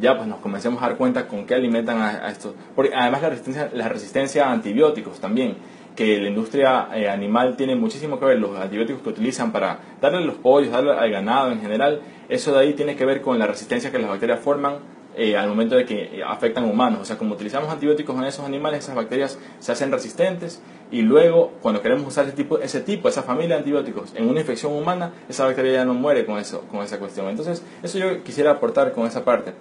ya 0.00 0.16
pues 0.16 0.26
nos 0.26 0.40
comencemos 0.40 0.82
a 0.82 0.88
dar 0.88 0.96
cuenta 0.96 1.28
con 1.28 1.46
qué 1.46 1.54
alimentan 1.54 2.00
a, 2.00 2.28
esto, 2.28 2.54
porque 2.74 2.92
además 2.94 3.22
la 3.22 3.30
resistencia, 3.30 3.70
la 3.72 3.88
resistencia 3.88 4.48
a 4.48 4.52
antibióticos 4.52 5.20
también, 5.20 5.56
que 5.94 6.18
la 6.20 6.28
industria 6.28 6.88
eh, 6.94 7.08
animal 7.08 7.56
tiene 7.56 7.76
muchísimo 7.76 8.18
que 8.18 8.24
ver, 8.24 8.38
los 8.38 8.58
antibióticos 8.58 9.02
que 9.02 9.10
utilizan 9.10 9.52
para 9.52 9.78
darle 10.00 10.18
a 10.18 10.20
los 10.22 10.36
pollos, 10.36 10.72
darle 10.72 10.92
al 10.92 11.10
ganado 11.10 11.52
en 11.52 11.60
general, 11.60 12.00
eso 12.28 12.52
de 12.52 12.60
ahí 12.60 12.72
tiene 12.74 12.96
que 12.96 13.04
ver 13.04 13.20
con 13.20 13.38
la 13.38 13.46
resistencia 13.46 13.90
que 13.90 13.98
las 13.98 14.08
bacterias 14.08 14.40
forman 14.40 14.76
eh, 15.14 15.36
al 15.36 15.46
momento 15.46 15.76
de 15.76 15.84
que 15.84 16.04
eh, 16.04 16.22
afectan 16.26 16.64
humanos. 16.64 17.00
O 17.00 17.04
sea, 17.04 17.18
como 17.18 17.34
utilizamos 17.34 17.70
antibióticos 17.70 18.16
en 18.16 18.24
esos 18.24 18.46
animales, 18.46 18.84
esas 18.84 18.94
bacterias 18.94 19.38
se 19.58 19.70
hacen 19.70 19.92
resistentes 19.92 20.62
y 20.90 21.02
luego 21.02 21.52
cuando 21.60 21.82
queremos 21.82 22.06
usar 22.06 22.24
ese 22.24 22.34
tipo, 22.34 22.58
ese 22.58 22.80
tipo, 22.80 23.08
esa 23.10 23.22
familia 23.22 23.56
de 23.56 23.58
antibióticos 23.60 24.14
en 24.16 24.28
una 24.28 24.40
infección 24.40 24.72
humana, 24.72 25.12
esa 25.28 25.44
bacteria 25.44 25.72
ya 25.72 25.84
no 25.84 25.92
muere 25.92 26.24
con, 26.24 26.38
eso, 26.38 26.62
con 26.70 26.82
esa 26.82 26.98
cuestión. 26.98 27.28
Entonces, 27.28 27.62
eso 27.82 27.98
yo 27.98 28.22
quisiera 28.22 28.52
aportar 28.52 28.92
con 28.92 29.06
esa 29.06 29.22
parte, 29.24 29.52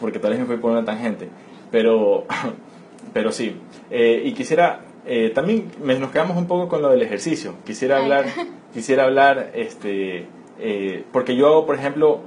porque 0.00 0.18
tal 0.18 0.30
vez 0.32 0.40
me 0.40 0.46
fui 0.46 0.56
por 0.56 0.72
una 0.72 0.84
tangente, 0.84 1.28
pero, 1.70 2.24
pero 3.12 3.30
sí. 3.30 3.56
y 3.90 4.32
quisiera 4.32 4.80
eh, 5.06 5.30
también 5.30 5.70
nos 5.80 6.10
quedamos 6.10 6.36
un 6.36 6.46
poco 6.46 6.68
con 6.68 6.82
lo 6.82 6.90
del 6.90 7.02
ejercicio. 7.02 7.54
Quisiera 7.64 7.98
hablar, 7.98 8.26
quisiera 8.74 9.04
hablar, 9.04 9.52
este, 9.54 10.26
eh, 10.58 11.04
porque 11.12 11.36
yo, 11.36 11.64
por 11.64 11.76
ejemplo, 11.76 12.20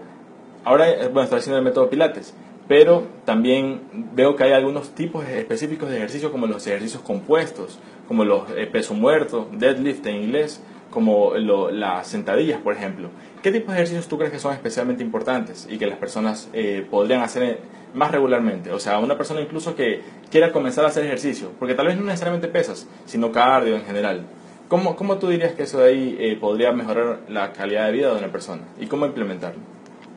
ahora, 0.63 0.89
eh, 0.89 1.07
bueno, 1.07 1.23
estoy 1.23 1.39
haciendo 1.39 1.57
el 1.57 1.65
método 1.65 1.89
Pilates, 1.89 2.33
pero 2.67 3.03
también 3.25 3.81
veo 4.13 4.35
que 4.35 4.43
hay 4.43 4.53
algunos 4.53 4.91
tipos 4.95 5.27
específicos 5.27 5.89
de 5.89 5.97
ejercicio, 5.97 6.31
como 6.31 6.47
los 6.47 6.65
ejercicios 6.67 7.01
compuestos, 7.01 7.79
como 8.07 8.23
los 8.23 8.43
peso 8.71 8.93
muerto, 8.93 9.49
deadlift 9.51 10.05
en 10.05 10.15
inglés, 10.15 10.61
como 10.89 11.35
las 11.35 12.07
sentadillas, 12.07 12.59
por 12.61 12.73
ejemplo. 12.73 13.09
¿Qué 13.41 13.51
tipos 13.51 13.69
de 13.69 13.75
ejercicios 13.75 14.07
tú 14.07 14.17
crees 14.17 14.31
que 14.31 14.39
son 14.39 14.53
especialmente 14.53 15.03
importantes 15.03 15.67
y 15.69 15.77
que 15.77 15.87
las 15.87 15.97
personas 15.97 16.49
podrían 16.89 17.21
hacer 17.21 17.59
más 17.93 18.11
regularmente. 18.11 18.71
O 18.71 18.79
sea, 18.79 18.99
una 18.99 19.17
persona 19.17 19.41
incluso 19.41 19.75
que 19.75 20.01
quiera 20.29 20.51
comenzar 20.51 20.85
a 20.85 20.89
hacer 20.89 21.05
ejercicio, 21.05 21.51
porque 21.59 21.73
tal 21.73 21.87
vez 21.87 21.97
no 21.97 22.03
necesariamente 22.03 22.47
pesas, 22.47 22.87
sino 23.05 23.31
cardio 23.31 23.75
en 23.75 23.85
general. 23.85 24.25
¿Cómo, 24.67 24.95
cómo 24.95 25.17
tú 25.17 25.29
dirías 25.29 25.53
que 25.53 25.63
eso 25.63 25.79
de 25.79 25.89
ahí 25.89 26.17
eh, 26.19 26.37
podría 26.39 26.71
mejorar 26.71 27.21
la 27.27 27.53
calidad 27.53 27.87
de 27.87 27.91
vida 27.91 28.11
de 28.11 28.19
una 28.19 28.31
persona? 28.31 28.63
¿Y 28.79 28.85
cómo 28.85 29.05
implementarlo? 29.05 29.59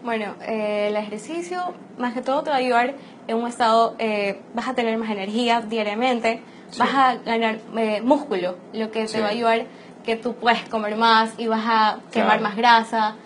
Bueno, 0.04 0.34
eh, 0.42 0.88
el 0.88 0.96
ejercicio 0.96 1.58
más 1.96 2.12
que 2.12 2.20
todo 2.20 2.42
te 2.42 2.50
va 2.50 2.56
a 2.56 2.58
ayudar 2.58 2.94
en 3.28 3.36
un 3.36 3.46
estado, 3.46 3.94
eh, 3.98 4.40
vas 4.52 4.68
a 4.68 4.74
tener 4.74 4.98
más 4.98 5.10
energía 5.10 5.62
diariamente, 5.62 6.42
vas 6.76 6.90
a 6.92 7.14
ganar 7.16 7.60
músculo, 8.02 8.56
lo 8.72 8.90
que 8.90 9.06
te 9.06 9.20
va 9.20 9.28
a 9.28 9.30
ayudar 9.30 9.66
que 10.04 10.16
tú 10.16 10.34
puedes 10.34 10.68
comer 10.68 10.96
más 10.96 11.34
y 11.38 11.46
vas 11.46 11.64
a 11.64 11.98
quemar 12.10 12.40
más 12.40 12.56
grasa, 12.56 13.16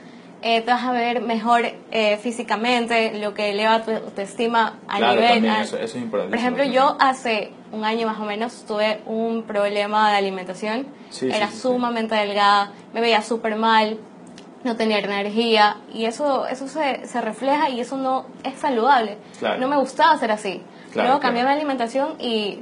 eh, 0.42 0.60
te 0.60 0.70
vas 0.70 0.84
a 0.84 0.92
ver 0.92 1.22
mejor 1.22 1.62
eh, 1.90 2.18
físicamente, 2.18 3.18
lo 3.18 3.34
que 3.34 3.50
eleva 3.50 3.82
tu 3.82 3.90
autoestima 3.90 4.78
a 4.86 5.00
nivel... 5.00 5.44
eso, 5.44 5.78
es 5.78 5.94
importante. 5.96 6.30
Por 6.30 6.38
ejemplo, 6.38 6.64
yo 6.64 6.96
hace 7.00 7.52
un 7.72 7.84
año 7.84 8.06
más 8.06 8.20
o 8.20 8.24
menos 8.24 8.64
tuve 8.66 9.00
un 9.06 9.44
problema 9.44 10.10
de 10.10 10.18
alimentación, 10.18 10.86
era 11.22 11.50
sumamente 11.50 12.14
delgada, 12.14 12.72
me 12.92 13.00
veía 13.00 13.22
súper 13.22 13.56
mal, 13.56 13.98
no 14.64 14.76
tenía 14.76 14.98
energía 14.98 15.76
y 15.94 16.04
eso 16.04 16.46
eso 16.46 16.68
se, 16.68 17.06
se 17.06 17.20
refleja 17.20 17.70
y 17.70 17.80
eso 17.80 17.96
no 17.96 18.26
es 18.44 18.58
saludable. 18.58 19.16
No 19.58 19.68
me 19.68 19.76
gustaba 19.76 20.18
ser 20.18 20.32
así. 20.32 20.62
Luego 20.94 21.20
cambié 21.20 21.44
mi 21.44 21.50
alimentación 21.50 22.20
y 22.20 22.60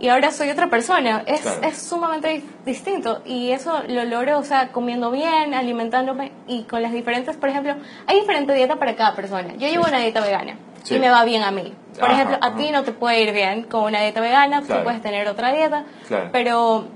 y 0.00 0.08
ahora 0.08 0.30
soy 0.30 0.50
otra 0.50 0.68
persona. 0.68 1.22
Es, 1.26 1.46
es 1.62 1.78
sumamente 1.78 2.42
distinto. 2.64 3.22
Y 3.24 3.50
eso 3.50 3.82
lo 3.88 4.04
logro, 4.04 4.38
o 4.38 4.44
sea, 4.44 4.72
comiendo 4.72 5.10
bien, 5.10 5.54
alimentándome 5.54 6.32
y 6.46 6.64
con 6.64 6.82
las 6.82 6.92
diferentes, 6.92 7.36
por 7.36 7.48
ejemplo, 7.48 7.74
hay 8.06 8.20
diferente 8.20 8.52
dieta 8.54 8.76
para 8.76 8.96
cada 8.96 9.14
persona. 9.14 9.54
Yo 9.54 9.68
llevo 9.68 9.84
una 9.86 9.98
dieta 9.98 10.20
vegana 10.20 10.56
y 10.88 10.98
me 10.98 11.10
va 11.10 11.24
bien 11.24 11.42
a 11.42 11.50
mí. 11.50 11.74
Por 11.98 12.10
ejemplo, 12.10 12.38
a 12.40 12.54
ti 12.56 12.70
no 12.70 12.82
te 12.82 12.92
puede 12.92 13.22
ir 13.22 13.32
bien 13.32 13.62
con 13.62 13.84
una 13.84 14.00
dieta 14.00 14.20
vegana, 14.20 14.62
tú 14.62 14.74
puedes 14.82 15.00
tener 15.00 15.28
otra 15.28 15.52
dieta, 15.52 15.84
pero 16.32 16.88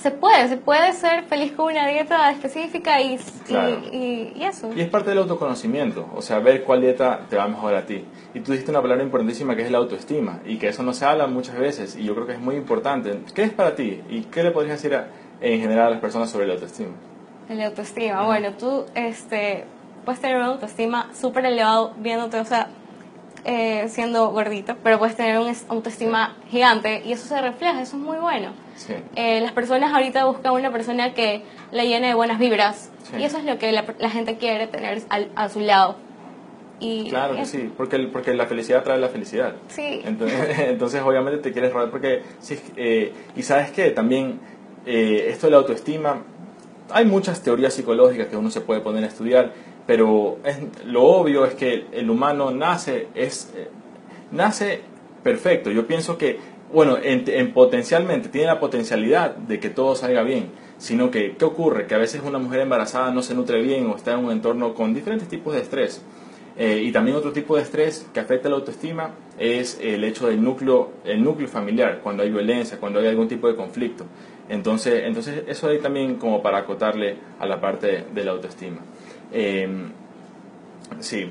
se 0.00 0.12
puede, 0.12 0.48
se 0.48 0.56
puede 0.56 0.92
ser 0.92 1.24
feliz 1.24 1.52
con 1.52 1.72
una 1.72 1.88
dieta 1.88 2.30
específica 2.30 3.00
y, 3.00 3.18
y, 3.92 4.44
eso. 4.44 4.70
Y 4.74 4.80
es 4.80 4.88
parte 4.88 5.10
del 5.10 5.18
autoconocimiento, 5.18 6.08
o 6.14 6.22
sea, 6.22 6.38
ver 6.38 6.62
cuál 6.62 6.82
dieta 6.82 7.26
te 7.28 7.36
va 7.36 7.48
mejor 7.48 7.74
a 7.74 7.84
ti. 7.84 8.04
Y 8.32 8.40
tú 8.40 8.52
dijiste 8.52 8.70
una 8.70 8.80
palabra 8.80 9.02
importantísima 9.02 9.56
que 9.56 9.62
es 9.62 9.70
la 9.70 9.78
autoestima, 9.78 10.40
y 10.44 10.58
que 10.58 10.68
eso 10.68 10.82
no 10.84 10.92
se 10.92 11.04
habla 11.04 11.26
muchas 11.26 11.58
veces, 11.58 11.96
y 11.96 12.04
yo 12.04 12.14
creo 12.14 12.26
que 12.26 12.34
es 12.34 12.40
muy 12.40 12.54
importante. 12.54 13.20
¿Qué 13.34 13.42
es 13.42 13.52
para 13.52 13.74
ti? 13.74 14.00
¿Y 14.08 14.22
qué 14.22 14.44
le 14.44 14.52
podrías 14.52 14.80
decir 14.80 14.98
en 15.40 15.60
general 15.60 15.88
a 15.88 15.90
las 15.90 16.00
personas 16.00 16.30
sobre 16.30 16.46
la 16.46 16.54
autoestima? 16.54 16.94
La 17.48 17.66
autoestima, 17.66 18.24
bueno, 18.24 18.52
tú 18.52 18.84
este, 18.94 19.64
puedes 20.04 20.20
tener 20.20 20.36
una 20.36 20.46
autoestima 20.46 21.10
súper 21.12 21.44
elevado 21.46 21.94
viéndote, 21.96 22.38
o 22.38 22.44
sea, 22.44 22.68
eh, 23.50 23.88
siendo 23.88 24.28
gordito, 24.28 24.76
pero 24.82 24.98
puedes 24.98 25.16
tener 25.16 25.38
una 25.38 25.54
autoestima 25.68 26.36
gigante 26.50 27.00
y 27.06 27.12
eso 27.12 27.26
se 27.26 27.40
refleja, 27.40 27.80
eso 27.80 27.96
es 27.96 28.02
muy 28.02 28.18
bueno. 28.18 28.50
Eh, 29.16 29.40
las 29.40 29.52
personas 29.52 29.94
ahorita 29.94 30.26
buscan 30.26 30.52
una 30.52 30.70
persona 30.70 31.14
que 31.14 31.44
la 31.72 31.84
llene 31.84 32.08
de 32.08 32.14
buenas 32.14 32.38
vibras 32.38 32.90
y 33.18 33.24
eso 33.24 33.38
es 33.38 33.44
lo 33.44 33.58
que 33.58 33.72
la, 33.72 34.10
gente 34.10 34.36
quiere 34.36 34.66
tener 34.66 35.02
a 35.34 35.48
su 35.48 35.60
lado. 35.60 35.96
Y 36.78 37.08
claro 37.08 37.36
que 37.36 37.46
sí, 37.46 37.72
porque, 37.74 37.98
porque 38.12 38.34
la 38.34 38.44
felicidad 38.44 38.84
trae 38.84 38.98
la 38.98 39.08
felicidad. 39.08 39.54
Sí. 39.68 40.02
Entonces, 40.04 41.00
obviamente 41.06 41.38
te 41.38 41.50
quieres 41.50 41.72
rodear 41.72 41.90
porque, 41.90 42.24
sí, 42.40 42.60
eh, 42.76 43.14
y 43.34 43.42
sabes 43.44 43.70
que 43.70 43.88
también 43.92 44.40
esto 44.84 45.46
de 45.46 45.52
la 45.52 45.56
autoestima, 45.56 46.22
hay 46.90 47.06
muchas 47.06 47.42
teorías 47.42 47.72
psicológicas 47.72 48.26
que 48.26 48.36
uno 48.36 48.50
se 48.50 48.60
puede 48.60 48.82
poner 48.82 49.04
a 49.04 49.06
estudiar 49.06 49.54
pero 49.88 50.36
es, 50.44 50.58
lo 50.84 51.02
obvio 51.02 51.46
es 51.46 51.54
que 51.54 51.86
el 51.92 52.10
humano 52.10 52.50
nace, 52.50 53.08
es, 53.14 53.50
eh, 53.56 53.68
nace 54.30 54.82
perfecto. 55.22 55.70
Yo 55.70 55.86
pienso 55.86 56.18
que, 56.18 56.38
bueno, 56.70 56.98
en, 57.02 57.54
potencialmente 57.54 58.28
tiene 58.28 58.48
la 58.48 58.60
potencialidad 58.60 59.34
de 59.34 59.58
que 59.58 59.70
todo 59.70 59.96
salga 59.96 60.22
bien, 60.22 60.50
sino 60.76 61.10
que, 61.10 61.36
¿qué 61.38 61.44
ocurre? 61.46 61.86
Que 61.86 61.94
a 61.94 61.98
veces 61.98 62.20
una 62.22 62.38
mujer 62.38 62.60
embarazada 62.60 63.10
no 63.12 63.22
se 63.22 63.34
nutre 63.34 63.62
bien 63.62 63.86
o 63.86 63.96
está 63.96 64.12
en 64.12 64.26
un 64.26 64.30
entorno 64.30 64.74
con 64.74 64.92
diferentes 64.92 65.26
tipos 65.26 65.54
de 65.54 65.62
estrés. 65.62 66.02
Eh, 66.58 66.82
y 66.84 66.92
también 66.92 67.16
otro 67.16 67.32
tipo 67.32 67.56
de 67.56 67.62
estrés 67.62 68.06
que 68.12 68.20
afecta 68.20 68.50
la 68.50 68.56
autoestima 68.56 69.12
es 69.38 69.78
el 69.80 70.04
hecho 70.04 70.26
del 70.28 70.44
núcleo, 70.44 70.90
el 71.06 71.24
núcleo 71.24 71.48
familiar, 71.48 72.00
cuando 72.02 72.22
hay 72.22 72.28
violencia, 72.28 72.76
cuando 72.78 73.00
hay 73.00 73.06
algún 73.06 73.28
tipo 73.28 73.48
de 73.48 73.56
conflicto. 73.56 74.04
Entonces, 74.50 75.04
entonces 75.06 75.44
eso 75.46 75.68
ahí 75.68 75.78
también 75.78 76.16
como 76.16 76.42
para 76.42 76.58
acotarle 76.58 77.16
a 77.40 77.46
la 77.46 77.58
parte 77.58 78.04
de 78.12 78.24
la 78.24 78.32
autoestima. 78.32 78.80
Em, 79.32 79.92
sí, 81.00 81.30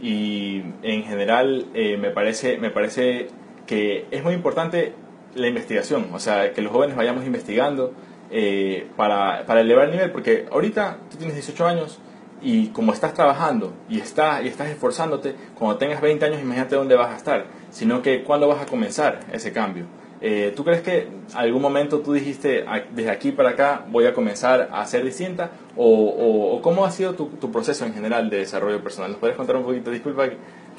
y 0.00 0.62
en 0.82 1.04
general 1.04 1.66
eh, 1.74 1.96
me, 1.96 2.10
parece, 2.10 2.58
me 2.58 2.70
parece 2.70 3.28
que 3.66 4.06
es 4.10 4.22
muy 4.22 4.34
importante 4.34 4.92
la 5.34 5.48
investigación, 5.48 6.08
o 6.12 6.18
sea, 6.18 6.52
que 6.52 6.62
los 6.62 6.72
jóvenes 6.72 6.96
vayamos 6.96 7.24
investigando 7.24 7.92
eh, 8.30 8.86
para, 8.96 9.44
para, 9.46 9.60
elevar 9.60 9.86
el 9.86 9.92
nivel, 9.92 10.10
porque 10.10 10.46
ahorita 10.50 10.98
tú 11.10 11.18
tienes 11.18 11.34
18 11.34 11.66
años 11.66 12.00
y 12.42 12.68
como 12.68 12.92
estás 12.92 13.14
trabajando 13.14 13.72
y, 13.88 14.00
está, 14.00 14.42
y 14.42 14.48
estás 14.48 14.68
esforzándote, 14.68 15.34
cuando 15.54 15.78
tengas 15.78 16.00
20 16.00 16.24
años 16.24 16.40
imagínate 16.40 16.76
dónde 16.76 16.96
vas 16.96 17.12
a 17.12 17.16
estar, 17.16 17.46
sino 17.70 18.02
que 18.02 18.22
cuándo 18.22 18.48
vas 18.48 18.62
a 18.62 18.66
comenzar 18.66 19.20
ese 19.32 19.52
cambio. 19.52 19.86
Eh, 20.28 20.52
¿Tú 20.56 20.64
crees 20.64 20.82
que 20.82 21.06
algún 21.34 21.62
momento 21.62 22.00
tú 22.00 22.12
dijiste, 22.12 22.64
desde 22.90 23.10
aquí 23.10 23.30
para 23.30 23.50
acá 23.50 23.84
voy 23.88 24.06
a 24.06 24.12
comenzar 24.12 24.68
a 24.72 24.84
ser 24.84 25.04
distinta? 25.04 25.52
¿O, 25.76 26.58
cómo 26.62 26.84
ha 26.84 26.90
sido 26.90 27.14
tu, 27.14 27.52
proceso 27.52 27.86
en 27.86 27.94
general 27.94 28.28
de 28.28 28.38
desarrollo 28.38 28.82
personal? 28.82 29.12
¿Nos 29.12 29.20
puedes 29.20 29.36
contar 29.36 29.54
un 29.54 29.62
poquito? 29.62 29.92
Disculpa 29.92 30.28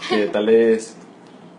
que, 0.10 0.26
tal 0.34 0.48
vez... 0.48 0.98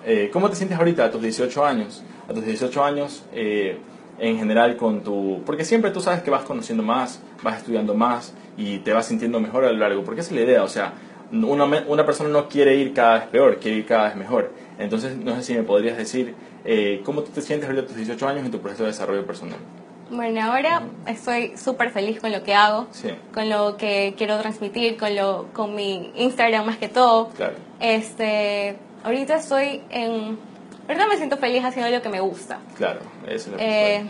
Eh, 0.04 0.28
¿Cómo 0.30 0.50
te 0.50 0.56
sientes 0.56 0.76
ahorita 0.76 1.06
a 1.06 1.10
tus 1.10 1.22
18 1.22 1.64
años? 1.64 2.04
A 2.28 2.34
tus 2.34 2.44
18 2.44 2.84
años 2.84 3.24
eh, 3.32 3.78
en 4.18 4.36
general 4.36 4.76
con 4.76 5.02
tu... 5.02 5.40
Porque 5.46 5.64
siempre 5.64 5.90
tú 5.90 6.02
sabes 6.02 6.20
que 6.20 6.30
vas 6.30 6.44
conociendo 6.44 6.82
más, 6.82 7.22
vas 7.42 7.56
estudiando 7.56 7.94
más 7.94 8.34
y 8.58 8.80
te 8.80 8.92
vas 8.92 9.06
sintiendo 9.06 9.40
mejor 9.40 9.64
a 9.64 9.72
lo 9.72 9.78
largo. 9.78 10.04
Porque 10.04 10.20
esa 10.20 10.34
es 10.34 10.36
la 10.36 10.42
idea, 10.42 10.62
o 10.62 10.68
sea, 10.68 10.92
una, 11.32 11.64
una 11.64 12.04
persona 12.04 12.28
no 12.28 12.50
quiere 12.50 12.76
ir 12.76 12.92
cada 12.92 13.20
vez 13.20 13.28
peor, 13.28 13.56
quiere 13.56 13.78
ir 13.78 13.86
cada 13.86 14.08
vez 14.08 14.16
mejor. 14.16 14.52
Entonces, 14.78 15.16
no 15.16 15.34
sé 15.36 15.42
si 15.42 15.54
me 15.54 15.62
podrías 15.62 15.96
decir 15.96 16.34
eh, 16.70 17.00
cómo 17.02 17.22
tú 17.22 17.30
te 17.30 17.40
sientes 17.40 17.66
ahorita 17.66 17.84
a 17.84 17.86
tus 17.86 17.96
18 17.96 18.28
años 18.28 18.44
en 18.44 18.50
tu 18.50 18.60
proceso 18.60 18.82
de 18.82 18.90
desarrollo 18.90 19.24
personal. 19.24 19.58
Bueno, 20.10 20.42
ahora 20.42 20.82
estoy 21.06 21.56
súper 21.56 21.90
feliz 21.90 22.20
con 22.20 22.30
lo 22.30 22.42
que 22.42 22.52
hago, 22.52 22.88
con 23.32 23.48
lo 23.48 23.78
que 23.78 24.14
quiero 24.18 24.38
transmitir, 24.38 24.98
con 24.98 25.16
lo 25.16 25.46
con 25.54 25.74
mi 25.74 26.12
Instagram 26.14 26.66
más 26.66 26.76
que 26.76 26.88
todo. 26.88 27.30
Claro. 27.30 27.54
Este, 27.80 28.76
ahorita 29.02 29.36
estoy 29.36 29.82
en 29.88 30.38
verdad 30.86 31.06
me 31.08 31.16
siento 31.16 31.38
feliz 31.38 31.64
haciendo 31.64 31.90
lo 31.90 32.02
que 32.02 32.08
me 32.10 32.20
gusta. 32.20 32.58
Claro, 32.76 33.00
eso 33.26 33.34
es 33.34 33.48
lo 33.48 33.56
que 33.56 33.96
eh, 33.96 34.04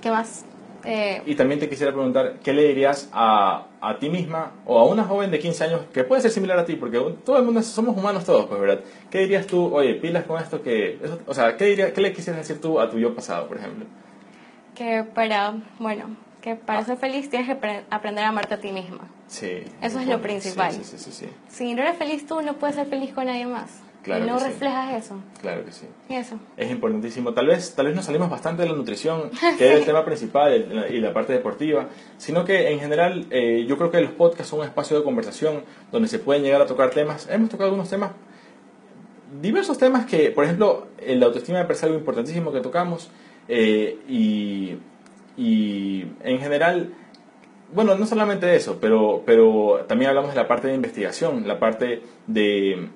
¿Qué 0.00 0.10
más? 0.10 0.44
Eh, 0.88 1.20
y 1.26 1.34
también 1.34 1.58
te 1.58 1.68
quisiera 1.68 1.92
preguntar, 1.92 2.36
¿qué 2.44 2.52
le 2.52 2.68
dirías 2.68 3.10
a, 3.12 3.66
a, 3.80 3.98
ti 3.98 4.08
misma 4.08 4.52
o 4.64 4.78
a 4.78 4.84
una 4.84 5.02
joven 5.02 5.32
de 5.32 5.40
15 5.40 5.64
años 5.64 5.80
que 5.92 6.04
puede 6.04 6.22
ser 6.22 6.30
similar 6.30 6.56
a 6.60 6.64
ti? 6.64 6.76
Porque 6.76 6.98
todo 7.24 7.38
el 7.38 7.44
mundo, 7.44 7.60
somos 7.62 7.96
humanos 7.96 8.24
todos, 8.24 8.46
pues, 8.46 8.60
¿verdad? 8.60 8.80
¿Qué 9.10 9.18
dirías 9.18 9.48
tú, 9.48 9.74
oye, 9.74 9.94
pilas 9.94 10.24
con 10.24 10.40
esto 10.40 10.62
que... 10.62 10.98
o 11.26 11.34
sea, 11.34 11.56
¿qué, 11.56 11.64
diría, 11.64 11.92
¿qué 11.92 12.00
le 12.00 12.12
quisieras 12.12 12.46
decir 12.46 12.60
tú 12.60 12.78
a 12.78 12.88
tu 12.88 13.00
yo 13.00 13.14
pasado, 13.16 13.48
por 13.48 13.56
ejemplo? 13.56 13.84
Que 14.76 15.02
para, 15.02 15.54
bueno, 15.80 16.16
que 16.40 16.54
para 16.54 16.84
ser 16.84 16.96
feliz 16.98 17.28
tienes 17.28 17.48
que 17.48 17.82
aprender 17.90 18.24
a 18.24 18.28
amarte 18.28 18.54
a 18.54 18.60
ti 18.60 18.70
misma. 18.70 19.08
Sí. 19.26 19.64
Eso 19.82 19.98
es 19.98 20.06
lo 20.06 20.22
principal. 20.22 20.70
Sí, 20.70 20.84
sí, 20.84 20.98
sí, 20.98 21.10
sí, 21.10 21.26
Si 21.48 21.74
no 21.74 21.82
eres 21.82 21.96
feliz 21.96 22.24
tú, 22.26 22.40
no 22.42 22.54
puedes 22.54 22.76
ser 22.76 22.86
feliz 22.86 23.12
con 23.12 23.26
nadie 23.26 23.46
más. 23.46 23.82
Claro 24.06 24.24
y 24.24 24.28
no 24.28 24.38
reflejas 24.38 25.04
eso. 25.04 25.16
Claro 25.40 25.64
que 25.64 25.72
sí. 25.72 25.86
Y 26.08 26.14
eso. 26.14 26.38
Es 26.56 26.70
importantísimo. 26.70 27.34
Tal 27.34 27.48
vez, 27.48 27.74
tal 27.74 27.86
vez 27.86 27.96
nos 27.96 28.04
salimos 28.04 28.30
bastante 28.30 28.62
de 28.62 28.68
la 28.68 28.76
nutrición, 28.76 29.30
que 29.58 29.72
es 29.72 29.80
el 29.80 29.84
tema 29.84 30.04
principal 30.04 30.86
y 30.90 31.00
la 31.00 31.12
parte 31.12 31.32
deportiva, 31.32 31.88
sino 32.16 32.44
que 32.44 32.70
en 32.70 32.78
general 32.78 33.26
eh, 33.30 33.66
yo 33.68 33.76
creo 33.76 33.90
que 33.90 34.00
los 34.00 34.12
podcasts 34.12 34.50
son 34.50 34.60
un 34.60 34.64
espacio 34.64 34.96
de 34.96 35.02
conversación 35.02 35.64
donde 35.90 36.06
se 36.06 36.20
pueden 36.20 36.44
llegar 36.44 36.62
a 36.62 36.66
tocar 36.66 36.90
temas. 36.90 37.28
Hemos 37.28 37.48
tocado 37.48 37.70
algunos 37.70 37.90
temas, 37.90 38.12
diversos 39.42 39.76
temas 39.76 40.06
que, 40.06 40.30
por 40.30 40.44
ejemplo, 40.44 40.86
la 41.04 41.26
autoestima 41.26 41.58
me 41.58 41.64
parece 41.64 41.86
algo 41.86 41.98
importantísimo 41.98 42.52
que 42.52 42.60
tocamos 42.60 43.10
eh, 43.48 43.98
y, 44.08 44.76
y 45.36 46.06
en 46.22 46.38
general 46.38 46.92
bueno, 47.72 47.96
no 47.96 48.06
solamente 48.06 48.54
eso, 48.54 48.78
pero, 48.80 49.24
pero 49.26 49.84
también 49.88 50.10
hablamos 50.10 50.30
de 50.30 50.36
la 50.36 50.46
parte 50.46 50.68
de 50.68 50.74
investigación, 50.74 51.48
la 51.48 51.58
parte 51.58 52.02
de 52.28 52.88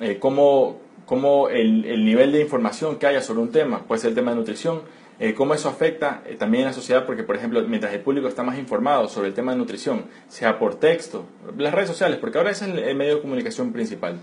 eh, 0.00 0.18
cómo, 0.18 0.80
cómo 1.06 1.48
el, 1.48 1.84
el, 1.84 2.04
nivel 2.04 2.32
de 2.32 2.40
información 2.40 2.96
que 2.96 3.06
haya 3.06 3.22
sobre 3.22 3.40
un 3.40 3.50
tema, 3.50 3.80
puede 3.86 4.00
ser 4.00 4.10
el 4.10 4.14
tema 4.14 4.32
de 4.32 4.36
nutrición, 4.38 4.82
eh, 5.18 5.32
cómo 5.32 5.54
eso 5.54 5.68
afecta 5.68 6.22
eh, 6.26 6.36
también 6.36 6.64
a 6.64 6.66
la 6.68 6.72
sociedad, 6.74 7.06
porque 7.06 7.22
por 7.22 7.36
ejemplo, 7.36 7.62
mientras 7.62 7.92
el 7.94 8.00
público 8.00 8.28
está 8.28 8.42
más 8.42 8.58
informado 8.58 9.08
sobre 9.08 9.28
el 9.28 9.34
tema 9.34 9.52
de 9.52 9.58
nutrición, 9.58 10.04
sea 10.28 10.58
por 10.58 10.74
texto, 10.74 11.24
las 11.56 11.72
redes 11.72 11.88
sociales, 11.88 12.18
porque 12.18 12.38
ahora 12.38 12.50
es 12.50 12.60
el, 12.62 12.78
el 12.78 12.96
medio 12.96 13.16
de 13.16 13.22
comunicación 13.22 13.72
principal. 13.72 14.18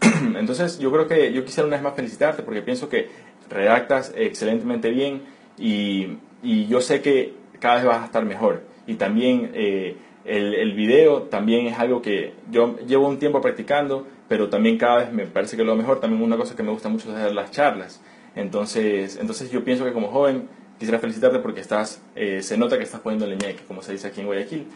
Entonces 0.36 0.78
yo 0.78 0.92
creo 0.92 1.08
que 1.08 1.32
yo 1.32 1.44
quisiera 1.44 1.66
una 1.66 1.76
vez 1.76 1.82
más 1.82 1.94
felicitarte 1.94 2.42
porque 2.42 2.62
pienso 2.62 2.88
que 2.88 3.08
redactas 3.48 4.12
excelentemente 4.16 4.90
bien 4.90 5.22
y, 5.56 6.18
y 6.42 6.66
yo 6.66 6.80
sé 6.80 7.00
que 7.00 7.34
cada 7.58 7.76
vez 7.76 7.84
vas 7.84 8.02
a 8.02 8.04
estar 8.04 8.24
mejor. 8.24 8.62
Y 8.86 8.94
también 8.94 9.50
eh, 9.54 9.96
el, 10.24 10.54
el, 10.54 10.72
video 10.74 11.22
también 11.22 11.66
es 11.66 11.78
algo 11.78 12.00
que 12.02 12.34
yo 12.50 12.76
llevo 12.86 13.08
un 13.08 13.18
tiempo 13.18 13.40
practicando, 13.40 14.06
pero 14.28 14.48
también 14.48 14.78
cada 14.78 14.98
vez 14.98 15.12
me 15.12 15.26
parece 15.26 15.56
que 15.56 15.64
lo 15.64 15.74
mejor. 15.74 16.00
También 16.00 16.22
una 16.22 16.36
cosa 16.36 16.54
que 16.54 16.62
me 16.62 16.70
gusta 16.70 16.88
mucho 16.88 17.08
es 17.10 17.16
hacer 17.16 17.34
las 17.34 17.50
charlas. 17.50 18.00
Entonces, 18.36 19.18
entonces 19.20 19.50
yo 19.50 19.64
pienso 19.64 19.84
que 19.84 19.92
como 19.92 20.08
joven 20.08 20.48
quisiera 20.78 20.98
felicitarte 20.98 21.40
porque 21.40 21.60
estás, 21.60 22.00
eh, 22.14 22.42
se 22.42 22.56
nota 22.56 22.78
que 22.78 22.84
estás 22.84 23.00
poniendo 23.00 23.26
el 23.26 23.36
ñeque, 23.36 23.62
como 23.66 23.82
se 23.82 23.92
dice 23.92 24.08
aquí 24.08 24.20
en 24.20 24.26
Guayaquil. 24.26 24.66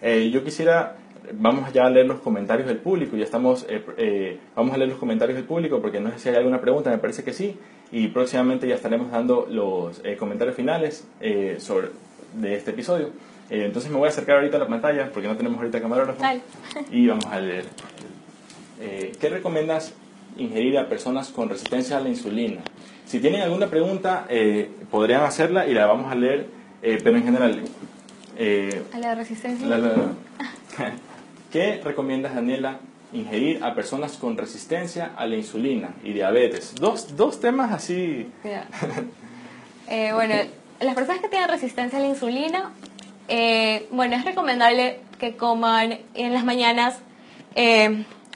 Eh, 0.00 0.30
yo 0.30 0.42
quisiera, 0.42 0.96
vamos 1.34 1.72
ya 1.72 1.84
a 1.84 1.90
leer 1.90 2.06
los 2.06 2.20
comentarios 2.20 2.66
del 2.66 2.78
público, 2.78 3.16
ya 3.16 3.24
estamos, 3.24 3.64
eh, 3.68 4.38
vamos 4.56 4.74
a 4.74 4.76
leer 4.76 4.90
los 4.90 4.98
comentarios 4.98 5.36
del 5.36 5.44
público 5.44 5.80
porque 5.80 6.00
no 6.00 6.10
sé 6.10 6.18
si 6.18 6.28
hay 6.30 6.34
alguna 6.34 6.60
pregunta, 6.60 6.90
me 6.90 6.98
parece 6.98 7.22
que 7.22 7.32
sí, 7.32 7.56
y 7.92 8.08
próximamente 8.08 8.66
ya 8.66 8.74
estaremos 8.74 9.12
dando 9.12 9.46
los 9.48 10.02
comentarios 10.18 10.56
finales 10.56 11.06
sobre, 11.58 11.88
de 12.34 12.56
este 12.56 12.72
episodio. 12.72 13.10
entonces 13.50 13.90
me 13.90 13.98
voy 13.98 14.06
a 14.06 14.08
acercar 14.08 14.36
ahorita 14.36 14.56
a 14.56 14.60
la 14.60 14.66
pantalla 14.66 15.10
porque 15.12 15.28
no 15.28 15.36
tenemos 15.36 15.58
ahorita 15.58 15.80
camarógrafo 15.80 16.20
y 16.90 17.06
vamos 17.06 17.26
a 17.26 17.38
leer 17.38 17.66
eh, 18.80 19.12
¿qué 19.20 19.28
recomiendas 19.28 19.92
ingerir 20.36 20.78
a 20.78 20.88
personas 20.88 21.28
con 21.28 21.48
resistencia 21.48 21.98
a 21.98 22.00
la 22.00 22.08
insulina? 22.08 22.60
Si 23.06 23.20
tienen 23.20 23.42
alguna 23.42 23.68
pregunta, 23.68 24.26
eh, 24.28 24.70
podrían 24.90 25.22
hacerla 25.22 25.66
y 25.66 25.74
la 25.74 25.86
vamos 25.86 26.10
a 26.10 26.14
leer, 26.14 26.46
eh, 26.82 26.98
pero 27.02 27.16
en 27.16 27.24
general... 27.24 27.62
a 28.92 28.98
la 28.98 29.14
resistencia. 29.14 29.68
¿Qué 31.52 31.80
recomiendas, 31.84 32.34
Daniela, 32.34 32.78
ingerir 33.12 33.62
a 33.62 33.74
personas 33.74 34.16
con 34.16 34.38
resistencia 34.38 35.12
a 35.16 35.26
la 35.26 35.36
insulina 35.36 35.90
y 36.02 36.12
diabetes? 36.12 36.74
Dos, 36.74 37.14
dos 37.16 37.40
temas 37.40 37.72
así... 37.72 38.30
bueno, 39.86 40.34
las 40.80 40.94
personas 40.94 41.20
que 41.20 41.28
tienen 41.28 41.48
resistencia 41.48 41.98
a 41.98 42.02
la 42.02 42.08
insulina, 42.08 42.72
bueno, 43.90 44.16
es 44.16 44.24
recomendable 44.24 45.00
que 45.18 45.36
coman 45.36 45.98
en 46.14 46.32
las 46.32 46.44
mañanas 46.44 46.98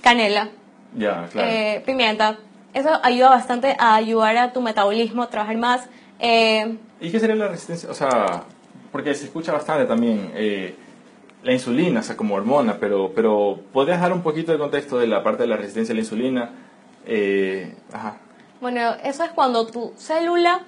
canela, 0.03 0.51
eh, 0.99 1.83
pimienta. 1.85 2.39
Eso 2.73 2.91
ayuda 3.03 3.31
bastante 3.31 3.77
a 3.79 3.95
ayudar 3.95 4.37
a 4.37 4.53
tu 4.53 4.61
metabolismo 4.61 5.23
a 5.23 5.31
trabajar 5.31 5.57
más. 5.57 5.89
Eh, 6.19 6.77
¿Y 7.01 7.11
qué 7.11 7.21
sería 7.21 7.37
la 7.37 7.49
resistencia? 7.49 7.91
O 7.91 7.95
sea, 7.95 8.45
porque 8.93 9.15
se 9.15 9.25
escucha 9.25 9.53
bastante 9.53 9.87
también 9.87 10.33
eh, 10.35 10.75
la 11.43 11.53
insulina, 11.53 12.01
o 12.01 12.03
sea, 12.03 12.17
como 12.17 12.35
hormona, 12.35 12.77
pero, 12.79 13.13
pero 13.15 13.61
¿podrías 13.73 14.01
dar 14.01 14.13
un 14.13 14.23
poquito 14.23 14.53
de 14.53 14.59
contexto 14.59 14.99
de 14.99 15.07
la 15.07 15.23
parte 15.23 15.43
de 15.43 15.49
la 15.49 15.57
resistencia 15.57 15.93
a 15.93 15.97
la 15.97 16.01
insulina? 16.01 16.51
ajá. 17.93 18.17
Bueno, 18.61 18.95
eso 19.05 19.23
es 19.23 19.31
cuando 19.31 19.67
tu 19.67 19.93
célula, 19.97 20.63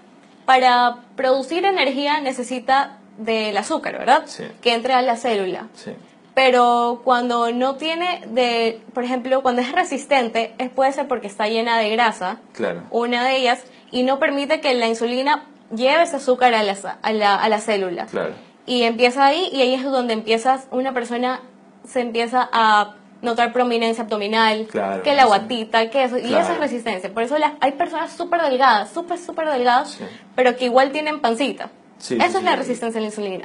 para 0.44 0.98
producir 1.16 1.64
energía, 1.64 2.20
necesita 2.20 2.98
del 3.16 3.56
azúcar, 3.56 3.98
¿verdad? 3.98 4.22
Sí. 4.26 4.44
Que 4.62 4.74
entre 4.74 4.92
a 4.92 5.02
la 5.02 5.16
célula. 5.16 5.66
Sí 5.74 5.92
pero 6.38 7.00
cuando 7.02 7.50
no 7.50 7.74
tiene 7.74 8.22
de, 8.28 8.80
por 8.94 9.02
ejemplo, 9.02 9.42
cuando 9.42 9.60
es 9.60 9.72
resistente, 9.72 10.54
es, 10.58 10.70
puede 10.70 10.92
ser 10.92 11.08
porque 11.08 11.26
está 11.26 11.48
llena 11.48 11.76
de 11.78 11.90
grasa, 11.90 12.38
claro. 12.52 12.84
una 12.90 13.24
de 13.24 13.38
ellas, 13.38 13.64
y 13.90 14.04
no 14.04 14.20
permite 14.20 14.60
que 14.60 14.72
la 14.74 14.86
insulina 14.86 15.46
lleve 15.74 16.04
ese 16.04 16.14
azúcar 16.14 16.54
a 16.54 16.62
la, 16.62 16.76
a 17.02 17.12
la, 17.12 17.34
a 17.34 17.48
la 17.48 17.58
célula. 17.58 18.06
Claro. 18.06 18.34
Y 18.66 18.84
empieza 18.84 19.26
ahí, 19.26 19.50
y 19.52 19.62
ahí 19.62 19.74
es 19.74 19.82
donde 19.82 20.12
empiezas, 20.12 20.68
una 20.70 20.94
persona 20.94 21.40
se 21.84 22.02
empieza 22.02 22.48
a 22.52 22.94
notar 23.20 23.52
prominencia 23.52 24.04
abdominal, 24.04 24.68
que 25.02 25.14
la 25.16 25.24
guatita, 25.24 25.90
que 25.90 26.04
eso, 26.04 26.18
y 26.18 26.34
esa 26.36 26.52
es 26.52 26.60
resistencia. 26.60 27.12
Por 27.12 27.24
eso 27.24 27.34
hay 27.58 27.72
personas 27.72 28.12
súper 28.12 28.42
delgadas, 28.42 28.90
súper, 28.90 29.18
súper 29.18 29.50
delgadas, 29.50 29.98
pero 30.36 30.54
que 30.54 30.66
igual 30.66 30.92
tienen 30.92 31.18
pancita. 31.18 31.70
Eso 31.98 32.38
es 32.38 32.44
la 32.44 32.56
resistencia 32.56 32.98
a 32.98 33.02
la 33.02 33.06
insulina. 33.06 33.44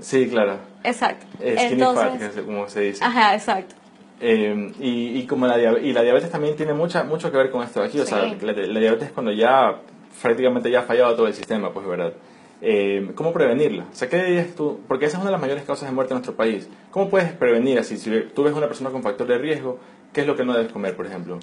sí, 0.00 0.28
claro. 0.28 0.58
Exacto. 0.84 1.26
Skinny 1.36 1.72
Entonces, 1.72 2.42
como 2.44 2.68
se 2.68 2.80
dice. 2.82 3.04
Ajá, 3.04 3.34
exacto. 3.34 3.74
Eh, 4.20 4.72
y, 4.80 5.18
y, 5.18 5.26
como 5.26 5.46
la, 5.46 5.58
y 5.58 5.92
la 5.92 6.02
diabetes 6.02 6.30
también 6.30 6.56
tiene 6.56 6.72
mucha, 6.72 7.04
mucho 7.04 7.30
que 7.30 7.36
ver 7.36 7.50
con 7.50 7.62
esto 7.62 7.82
aquí. 7.82 8.00
O 8.00 8.06
sea, 8.06 8.24
la, 8.40 8.52
diabetes 8.52 9.08
es 9.08 9.12
cuando 9.12 9.32
ya 9.32 9.80
prácticamente 10.22 10.70
ya 10.70 10.80
ha 10.80 10.82
fallado 10.82 11.14
todo 11.14 11.26
el 11.26 11.34
sistema, 11.34 11.72
pues, 11.72 11.86
¿verdad? 11.86 12.12
Eh, 12.60 13.12
¿Cómo 13.14 13.32
prevenirla? 13.32 13.84
O 13.84 13.94
sea, 13.94 14.08
¿qué 14.08 14.22
dirías 14.22 14.54
tú? 14.56 14.80
Porque 14.88 15.06
esa 15.06 15.16
es 15.16 15.20
una 15.20 15.30
de 15.30 15.32
las 15.32 15.40
mayores 15.40 15.64
causas 15.64 15.88
de 15.88 15.94
muerte 15.94 16.12
en 16.12 16.16
nuestro 16.16 16.34
país. 16.34 16.68
¿Cómo 16.90 17.08
puedes 17.08 17.32
prevenir 17.32 17.78
así? 17.78 17.96
Si 17.96 18.10
tú 18.34 18.42
ves 18.42 18.54
una 18.54 18.66
persona 18.66 18.90
con 18.90 19.02
factor 19.02 19.26
de 19.28 19.38
riesgo, 19.38 19.78
¿qué 20.12 20.22
es 20.22 20.26
lo 20.26 20.34
que 20.36 20.44
no 20.44 20.52
debes 20.52 20.72
comer, 20.72 20.96
por 20.96 21.06
ejemplo? 21.06 21.38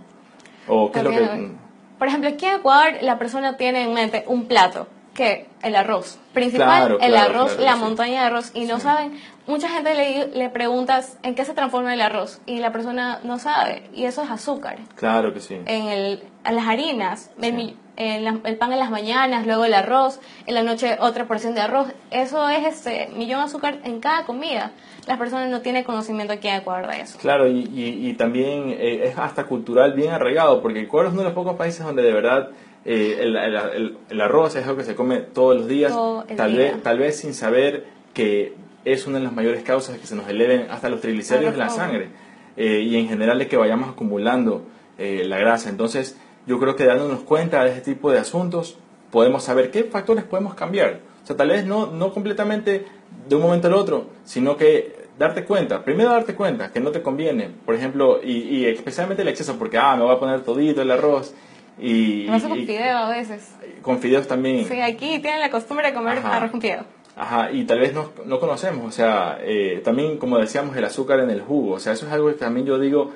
O 0.67 0.91
qué 0.91 0.99
es 0.99 1.05
lo 1.05 1.11
que... 1.11 1.51
Por 1.97 2.09
ejemplo, 2.09 2.29
aquí 2.29 2.45
en 2.45 2.55
Ecuador 2.57 2.95
la 3.01 3.17
persona 3.17 3.55
tiene 3.55 3.83
en 3.83 3.93
mente 3.93 4.25
un 4.27 4.47
plato 4.47 4.87
que 5.15 5.47
el 5.63 5.75
arroz. 5.75 6.19
Principal, 6.33 6.97
el 7.01 7.15
arroz, 7.15 7.57
la 7.57 7.75
montaña 7.77 8.21
de 8.21 8.27
arroz. 8.27 8.51
Y 8.53 8.65
no 8.65 8.79
saben, 8.79 9.17
mucha 9.47 9.69
gente 9.69 9.95
le, 9.95 10.27
le 10.27 10.49
pregunta 10.49 11.01
en 11.23 11.33
qué 11.33 11.45
se 11.45 11.53
transforma 11.53 11.93
el 11.93 12.01
arroz 12.01 12.41
y 12.45 12.59
la 12.59 12.71
persona 12.71 13.19
no 13.23 13.39
sabe. 13.39 13.89
Y 13.93 14.03
eso 14.05 14.21
es 14.21 14.29
azúcar. 14.29 14.77
Claro 14.95 15.33
que 15.33 15.39
sí. 15.39 15.55
En, 15.65 15.87
el, 15.87 16.23
en 16.43 16.55
las 16.55 16.67
harinas, 16.67 17.31
el, 17.41 17.77
el, 17.95 18.57
pan 18.57 18.73
en 18.73 18.79
las 18.79 18.91
mañanas, 18.91 19.47
luego 19.47 19.63
el 19.63 19.73
arroz, 19.73 20.19
en 20.45 20.53
la 20.53 20.63
noche 20.63 20.97
otra 20.99 21.25
porción 21.25 21.55
de 21.55 21.61
arroz. 21.61 21.87
Eso 22.11 22.49
es 22.49 22.65
este 22.65 23.07
millón 23.15 23.39
de 23.39 23.45
azúcar 23.45 23.79
en 23.85 24.01
cada 24.01 24.25
comida. 24.25 24.71
Las 25.07 25.17
personas 25.17 25.49
no 25.49 25.61
tienen 25.61 25.85
conocimiento 25.85 26.33
aquí 26.33 26.49
en 26.49 26.55
Ecuador 26.55 26.91
de 26.91 27.01
eso. 27.01 27.17
Claro, 27.19 27.47
y, 27.47 27.69
y, 27.73 28.13
también 28.15 28.71
eh, 28.71 29.07
es 29.07 29.17
hasta 29.17 29.45
cultural 29.45 29.93
bien 29.93 30.11
arraigado, 30.11 30.61
porque 30.61 30.81
Ecuador 30.81 31.07
es 31.07 31.13
uno 31.13 31.21
de 31.21 31.29
los 31.29 31.35
pocos 31.35 31.55
países 31.55 31.85
donde 31.85 32.01
de 32.01 32.11
verdad 32.11 32.49
eh, 32.85 33.17
el, 33.19 33.35
el, 33.35 33.97
el, 34.09 34.21
arroz 34.21 34.55
es 34.55 34.63
algo 34.63 34.77
que 34.77 34.83
se 34.83 34.95
come 34.95 35.17
todos 35.17 35.55
los 35.57 35.67
días, 35.67 35.91
tal, 36.37 36.55
Vez, 36.55 36.83
tal 36.83 36.99
vez 36.99 37.17
sin 37.17 37.33
saber 37.33 37.85
que 38.13 38.53
es 38.85 39.07
una 39.07 39.17
de 39.17 39.23
las 39.23 39.33
mayores 39.33 39.63
causas 39.63 39.95
de 39.95 39.99
que 39.99 40.05
se 40.05 40.15
nos 40.15 40.29
eleven 40.29 40.67
hasta 40.69 40.89
los 40.89 41.01
triglicéridos 41.01 41.53
en 41.53 41.59
la 41.59 41.69
sangre 41.69 42.09
eh, 42.55 42.81
y 42.81 42.95
en 42.95 43.07
general 43.07 43.39
de 43.39 43.47
que 43.47 43.57
vayamos 43.57 43.89
acumulando 43.89 44.63
eh, 44.99 45.23
la 45.25 45.39
grasa. 45.39 45.69
Entonces, 45.69 46.15
yo 46.45 46.59
creo 46.59 46.75
que 46.75 46.85
dándonos 46.85 47.21
cuenta 47.21 47.63
de 47.63 47.71
este 47.71 47.93
tipo 47.93 48.11
de 48.11 48.19
asuntos, 48.19 48.77
podemos 49.09 49.43
saber 49.43 49.71
qué 49.71 49.85
factores 49.85 50.23
podemos 50.23 50.53
cambiar. 50.53 50.99
O 51.23 51.25
sea, 51.25 51.35
tal 51.35 51.49
vez 51.49 51.65
no, 51.65 51.87
no 51.87 52.13
completamente 52.13 52.85
de 53.27 53.35
un 53.35 53.41
momento 53.41 53.67
al 53.67 53.73
otro, 53.73 54.09
sino 54.23 54.55
que 54.57 55.05
darte 55.17 55.43
cuenta, 55.43 55.83
primero 55.83 56.11
darte 56.11 56.35
cuenta 56.35 56.71
que 56.71 56.79
no 56.79 56.91
te 56.91 57.01
conviene, 57.01 57.49
por 57.65 57.73
ejemplo, 57.73 58.19
y, 58.23 58.33
y 58.33 58.65
especialmente 58.65 59.23
el 59.23 59.29
exceso, 59.29 59.57
porque, 59.57 59.77
ah, 59.77 59.95
me 59.95 60.03
voy 60.03 60.13
a 60.13 60.19
poner 60.19 60.41
todito 60.41 60.81
el 60.81 60.91
arroz, 60.91 61.33
Y, 61.77 62.23
Lo 62.27 62.39
con 62.39 62.65
fideos 62.65 62.95
a 62.95 63.09
veces. 63.09 63.51
Con 63.81 63.99
fideos 63.99 64.27
también. 64.27 64.65
Sí, 64.65 64.79
aquí 64.79 65.19
tienen 65.19 65.39
la 65.39 65.49
costumbre 65.49 65.87
de 65.87 65.93
comer 65.93 66.19
arroz 66.19 66.51
con 66.51 66.61
fideos. 66.61 66.85
Ajá, 67.17 67.51
y 67.51 67.63
tal 67.63 67.79
vez 67.79 67.93
no, 67.93 68.11
no 68.25 68.41
conocemos, 68.41 68.85
o 68.85 68.91
sea, 68.91 69.37
eh, 69.41 69.81
también 69.85 70.17
como 70.17 70.37
decíamos, 70.37 70.75
el 70.75 70.83
azúcar 70.83 71.21
en 71.21 71.29
el 71.29 71.41
jugo, 71.41 71.75
o 71.75 71.79
sea, 71.79 71.93
eso 71.93 72.05
es 72.05 72.11
algo 72.11 72.27
que 72.27 72.33
también 72.33 72.65
yo 72.65 72.77
digo, 72.77 73.13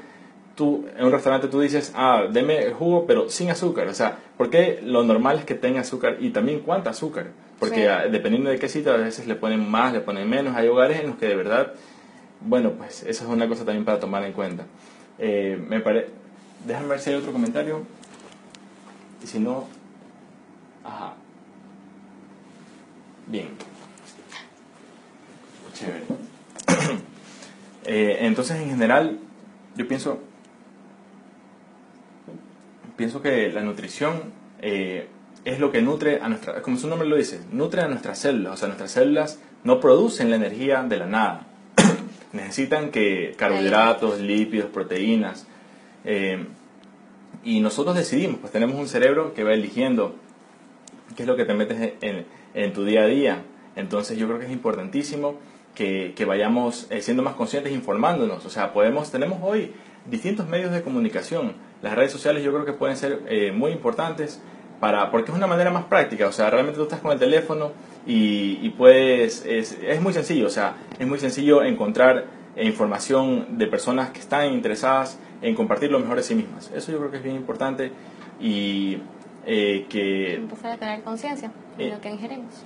tú 0.55 0.85
en 0.97 1.05
un 1.05 1.11
restaurante 1.11 1.49
tú 1.49 1.59
dices, 1.59 1.91
ah, 1.95 2.23
deme 2.31 2.59
el 2.59 2.73
jugo, 2.73 3.05
pero 3.05 3.29
sin 3.29 3.49
azúcar, 3.49 3.89
o 3.89 3.93
sea, 3.93 4.17
porque 4.37 4.79
lo 4.83 5.03
normal 5.03 5.39
es 5.39 5.43
que 5.43 5.53
tenga 5.53 5.81
azúcar 5.81 6.15
y 6.21 6.29
también 6.29 6.61
cuánta 6.61 6.91
azúcar, 6.91 7.31
porque 7.59 7.89
ah, 7.89 8.07
dependiendo 8.09 8.49
de 8.49 8.57
qué 8.57 8.69
sitio 8.69 8.93
a 8.93 8.97
veces 8.97 9.27
le 9.27 9.35
ponen 9.35 9.69
más, 9.69 9.91
le 9.91 9.99
ponen 9.99 10.29
menos, 10.29 10.55
hay 10.55 10.69
hogares 10.69 11.01
en 11.01 11.07
los 11.07 11.17
que 11.17 11.27
de 11.27 11.35
verdad, 11.35 11.73
bueno, 12.39 12.71
pues 12.71 13.03
eso 13.03 13.25
es 13.25 13.29
una 13.29 13.49
cosa 13.49 13.65
también 13.65 13.83
para 13.83 13.99
tomar 13.99 14.23
en 14.23 14.31
cuenta. 14.31 14.65
Eh, 15.17 15.61
me 15.67 15.81
pare... 15.81 16.07
Déjame 16.65 16.87
ver 16.87 16.99
si 16.99 17.09
hay 17.09 17.17
otro 17.17 17.31
comentario, 17.31 17.83
y 19.23 19.27
si 19.27 19.39
no, 19.39 19.67
ajá. 20.83 21.13
Bien. 23.27 23.49
Eh, 27.91 28.27
entonces, 28.27 28.59
en 28.59 28.69
general, 28.69 29.17
yo 29.75 29.87
pienso, 29.87 30.19
pienso 32.95 33.23
que 33.23 33.51
la 33.51 33.61
nutrición 33.61 34.31
eh, 34.61 35.07
es 35.43 35.59
lo 35.59 35.71
que 35.71 35.81
nutre 35.81 36.19
a 36.21 36.29
nuestra, 36.29 36.61
como 36.61 36.77
su 36.77 36.87
nombre 36.87 37.07
lo 37.07 37.15
dice, 37.15 37.39
nutre 37.51 37.81
a 37.81 37.87
nuestras 37.87 38.19
células. 38.19 38.53
O 38.53 38.57
sea, 38.57 38.67
nuestras 38.67 38.91
células 38.91 39.39
no 39.63 39.79
producen 39.79 40.29
la 40.29 40.35
energía 40.35 40.83
de 40.83 40.97
la 40.97 41.07
nada. 41.07 41.47
Necesitan 42.33 42.91
que 42.91 43.33
carbohidratos, 43.37 44.19
lípidos, 44.19 44.69
proteínas. 44.69 45.47
Eh, 46.03 46.45
y 47.43 47.59
nosotros 47.61 47.95
decidimos, 47.95 48.39
pues 48.39 48.51
tenemos 48.51 48.75
un 48.77 48.87
cerebro 48.87 49.33
que 49.33 49.43
va 49.43 49.53
eligiendo 49.53 50.15
qué 51.15 51.23
es 51.23 51.27
lo 51.27 51.35
que 51.35 51.45
te 51.45 51.53
metes 51.53 51.93
en, 52.01 52.73
tu 52.73 52.83
día 52.83 53.03
a 53.03 53.07
día. 53.07 53.43
Entonces 53.75 54.17
yo 54.17 54.27
creo 54.27 54.39
que 54.39 54.45
es 54.45 54.51
importantísimo 54.51 55.35
que, 55.75 56.13
vayamos 56.27 56.87
eh, 56.89 57.01
siendo 57.01 57.23
más 57.23 57.35
conscientes, 57.35 57.71
informándonos. 57.71 58.45
O 58.45 58.49
sea, 58.49 58.73
podemos, 58.73 59.11
tenemos 59.11 59.39
hoy 59.41 59.71
distintos 60.09 60.47
medios 60.47 60.71
de 60.71 60.81
comunicación. 60.81 61.53
Las 61.81 61.95
redes 61.95 62.11
sociales 62.11 62.43
yo 62.43 62.51
creo 62.51 62.65
que 62.65 62.73
pueden 62.73 62.97
ser 62.97 63.21
eh, 63.27 63.51
muy 63.53 63.71
importantes 63.71 64.41
para, 64.79 65.11
porque 65.11 65.31
es 65.31 65.37
una 65.37 65.47
manera 65.47 65.71
más 65.71 65.85
práctica. 65.85 66.27
O 66.27 66.31
sea, 66.31 66.49
realmente 66.49 66.77
tú 66.77 66.83
estás 66.83 66.99
con 66.99 67.11
el 67.11 67.19
teléfono 67.19 67.71
y, 68.05 68.59
y 68.61 68.69
puedes, 68.71 69.45
es, 69.45 69.77
es, 69.81 70.01
muy 70.01 70.13
sencillo. 70.13 70.47
O 70.47 70.51
sea, 70.51 70.75
es 70.99 71.07
muy 71.07 71.19
sencillo 71.19 71.63
encontrar 71.63 72.25
eh, 72.55 72.65
información 72.65 73.57
de 73.57 73.67
personas 73.67 74.09
que 74.09 74.19
están 74.19 74.51
interesadas 74.51 75.19
en 75.41 75.55
compartir 75.55 75.91
lo 75.91 75.99
mejor 75.99 76.17
de 76.17 76.23
sí 76.23 76.35
mismas. 76.35 76.71
Eso 76.75 76.91
yo 76.91 76.99
creo 76.99 77.11
que 77.11 77.17
es 77.17 77.23
bien 77.23 77.35
importante 77.35 77.91
y 78.39 78.97
que... 79.45 80.35
Empezar 80.35 80.73
a 80.73 80.77
tener 80.77 81.01
conciencia 81.01 81.51
de 81.77 81.89
lo 81.89 82.01
que 82.01 82.09
ingerimos. 82.09 82.65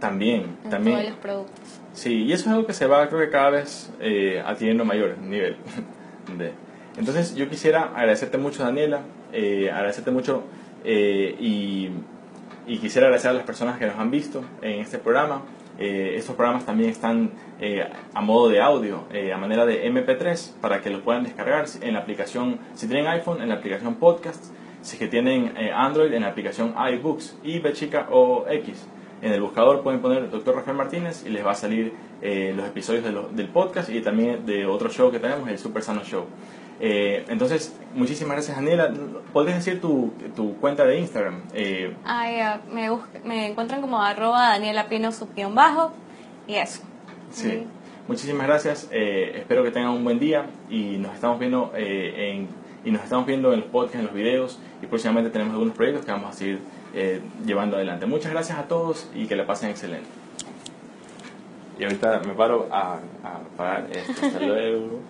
También, 0.00 0.56
también. 0.70 0.96
Todos 0.96 1.10
los 1.10 1.18
productos. 1.18 1.80
Sí, 1.92 2.24
y 2.24 2.32
eso 2.32 2.48
es 2.48 2.54
algo 2.54 2.66
que 2.66 2.72
se 2.72 2.86
va, 2.86 3.06
creo 3.08 3.20
que 3.20 3.30
cada 3.30 3.50
vez 3.50 3.92
eh, 4.00 4.42
adquiriendo 4.44 4.84
mayor 4.84 5.18
nivel. 5.18 5.56
de. 6.38 6.52
Entonces, 6.96 7.34
yo 7.34 7.48
quisiera 7.48 7.92
agradecerte 7.94 8.38
mucho, 8.38 8.64
Daniela, 8.64 9.02
eh, 9.32 9.70
agradecerte 9.70 10.10
mucho 10.10 10.44
eh, 10.84 11.36
y, 11.38 11.90
y, 12.66 12.78
quisiera 12.78 13.06
agradecer 13.06 13.30
a 13.30 13.34
las 13.34 13.44
personas 13.44 13.78
que 13.78 13.86
nos 13.86 13.96
han 13.96 14.10
visto 14.10 14.42
en 14.62 14.80
este 14.80 14.98
programa. 14.98 15.42
Eh, 15.80 16.14
estos 16.16 16.36
programas 16.36 16.64
también 16.64 16.90
están 16.90 17.32
a 18.14 18.20
modo 18.20 18.48
de 18.48 18.60
audio, 18.60 19.04
a 19.34 19.36
manera 19.36 19.66
de 19.66 19.90
MP3, 19.90 20.60
para 20.60 20.80
que 20.80 20.88
los 20.88 21.02
puedan 21.02 21.24
descargar 21.24 21.66
en 21.82 21.94
la 21.94 21.98
aplicación, 21.98 22.58
si 22.74 22.86
tienen 22.86 23.06
iPhone, 23.06 23.42
en 23.42 23.48
la 23.48 23.56
aplicación 23.56 23.96
Podcast, 23.96 24.52
si 24.80 24.96
que 24.96 25.08
tienen 25.08 25.52
Android, 25.74 26.12
en 26.14 26.22
la 26.22 26.28
aplicación 26.28 26.74
iBooks, 26.76 27.38
y 27.42 27.60
chica 27.72 28.08
o 28.10 28.46
X. 28.48 28.86
En 29.22 29.32
el 29.32 29.40
buscador 29.42 29.82
pueden 29.82 30.00
poner 30.00 30.30
Dr. 30.30 30.54
Rafael 30.54 30.76
Martínez 30.76 31.24
y 31.26 31.28
les 31.28 31.44
va 31.44 31.50
a 31.50 31.54
salir 31.54 31.92
eh, 32.22 32.54
los 32.56 32.66
episodios 32.66 33.04
del 33.04 33.48
podcast 33.48 33.90
y 33.90 34.00
también 34.00 34.46
de 34.46 34.64
otro 34.64 34.88
show 34.88 35.10
que 35.10 35.18
tenemos, 35.18 35.46
el 35.48 35.58
Super 35.58 35.82
Sano 35.82 36.02
Show. 36.04 36.24
Eh, 36.80 37.24
entonces, 37.28 37.74
muchísimas 37.94 38.36
gracias, 38.36 38.56
Daniela. 38.56 38.92
¿Podrías 39.32 39.64
decir 39.64 39.80
tu, 39.80 40.12
tu 40.34 40.56
cuenta 40.56 40.84
de 40.84 40.98
Instagram? 40.98 41.42
Eh, 41.52 41.94
ah, 42.04 42.58
me, 42.72 42.88
me 43.24 43.48
encuentran 43.48 43.80
como 43.80 44.02
arroba 44.02 44.48
Daniela 44.48 44.88
Pino 44.88 45.10
bajo 45.52 45.92
y 46.46 46.54
eso. 46.54 46.82
Sí. 47.30 47.64
Muchísimas 48.08 48.46
gracias. 48.46 48.88
espero 48.90 49.62
que 49.62 49.70
tengan 49.70 49.90
un 49.90 50.02
buen 50.02 50.18
día 50.18 50.46
y 50.68 50.96
nos 50.96 51.14
estamos 51.14 51.38
viendo 51.38 51.70
en, 51.76 52.48
y 52.84 52.90
nos 52.90 53.02
estamos 53.04 53.26
viendo 53.26 53.52
en 53.52 53.60
los 53.60 53.68
podcasts, 53.68 53.98
en 53.98 54.06
los 54.06 54.14
videos 54.14 54.58
y 54.82 54.86
próximamente 54.86 55.30
tenemos 55.30 55.52
algunos 55.52 55.74
proyectos 55.74 56.04
que 56.04 56.12
vamos 56.12 56.30
a 56.30 56.32
seguir 56.32 56.60
eh, 56.94 57.20
llevando 57.44 57.76
adelante. 57.76 58.06
Muchas 58.06 58.32
gracias 58.32 58.58
a 58.58 58.64
todos 58.64 59.08
y 59.14 59.26
que 59.26 59.36
la 59.36 59.46
pasen 59.46 59.70
excelente. 59.70 60.08
Y 61.78 61.84
ahorita 61.84 62.20
me 62.26 62.34
paro 62.34 62.68
a, 62.70 62.94
a 63.22 63.56
pagar 63.56 63.86
esto. 63.92 64.26
Hasta 64.26 64.40
luego. 64.46 65.00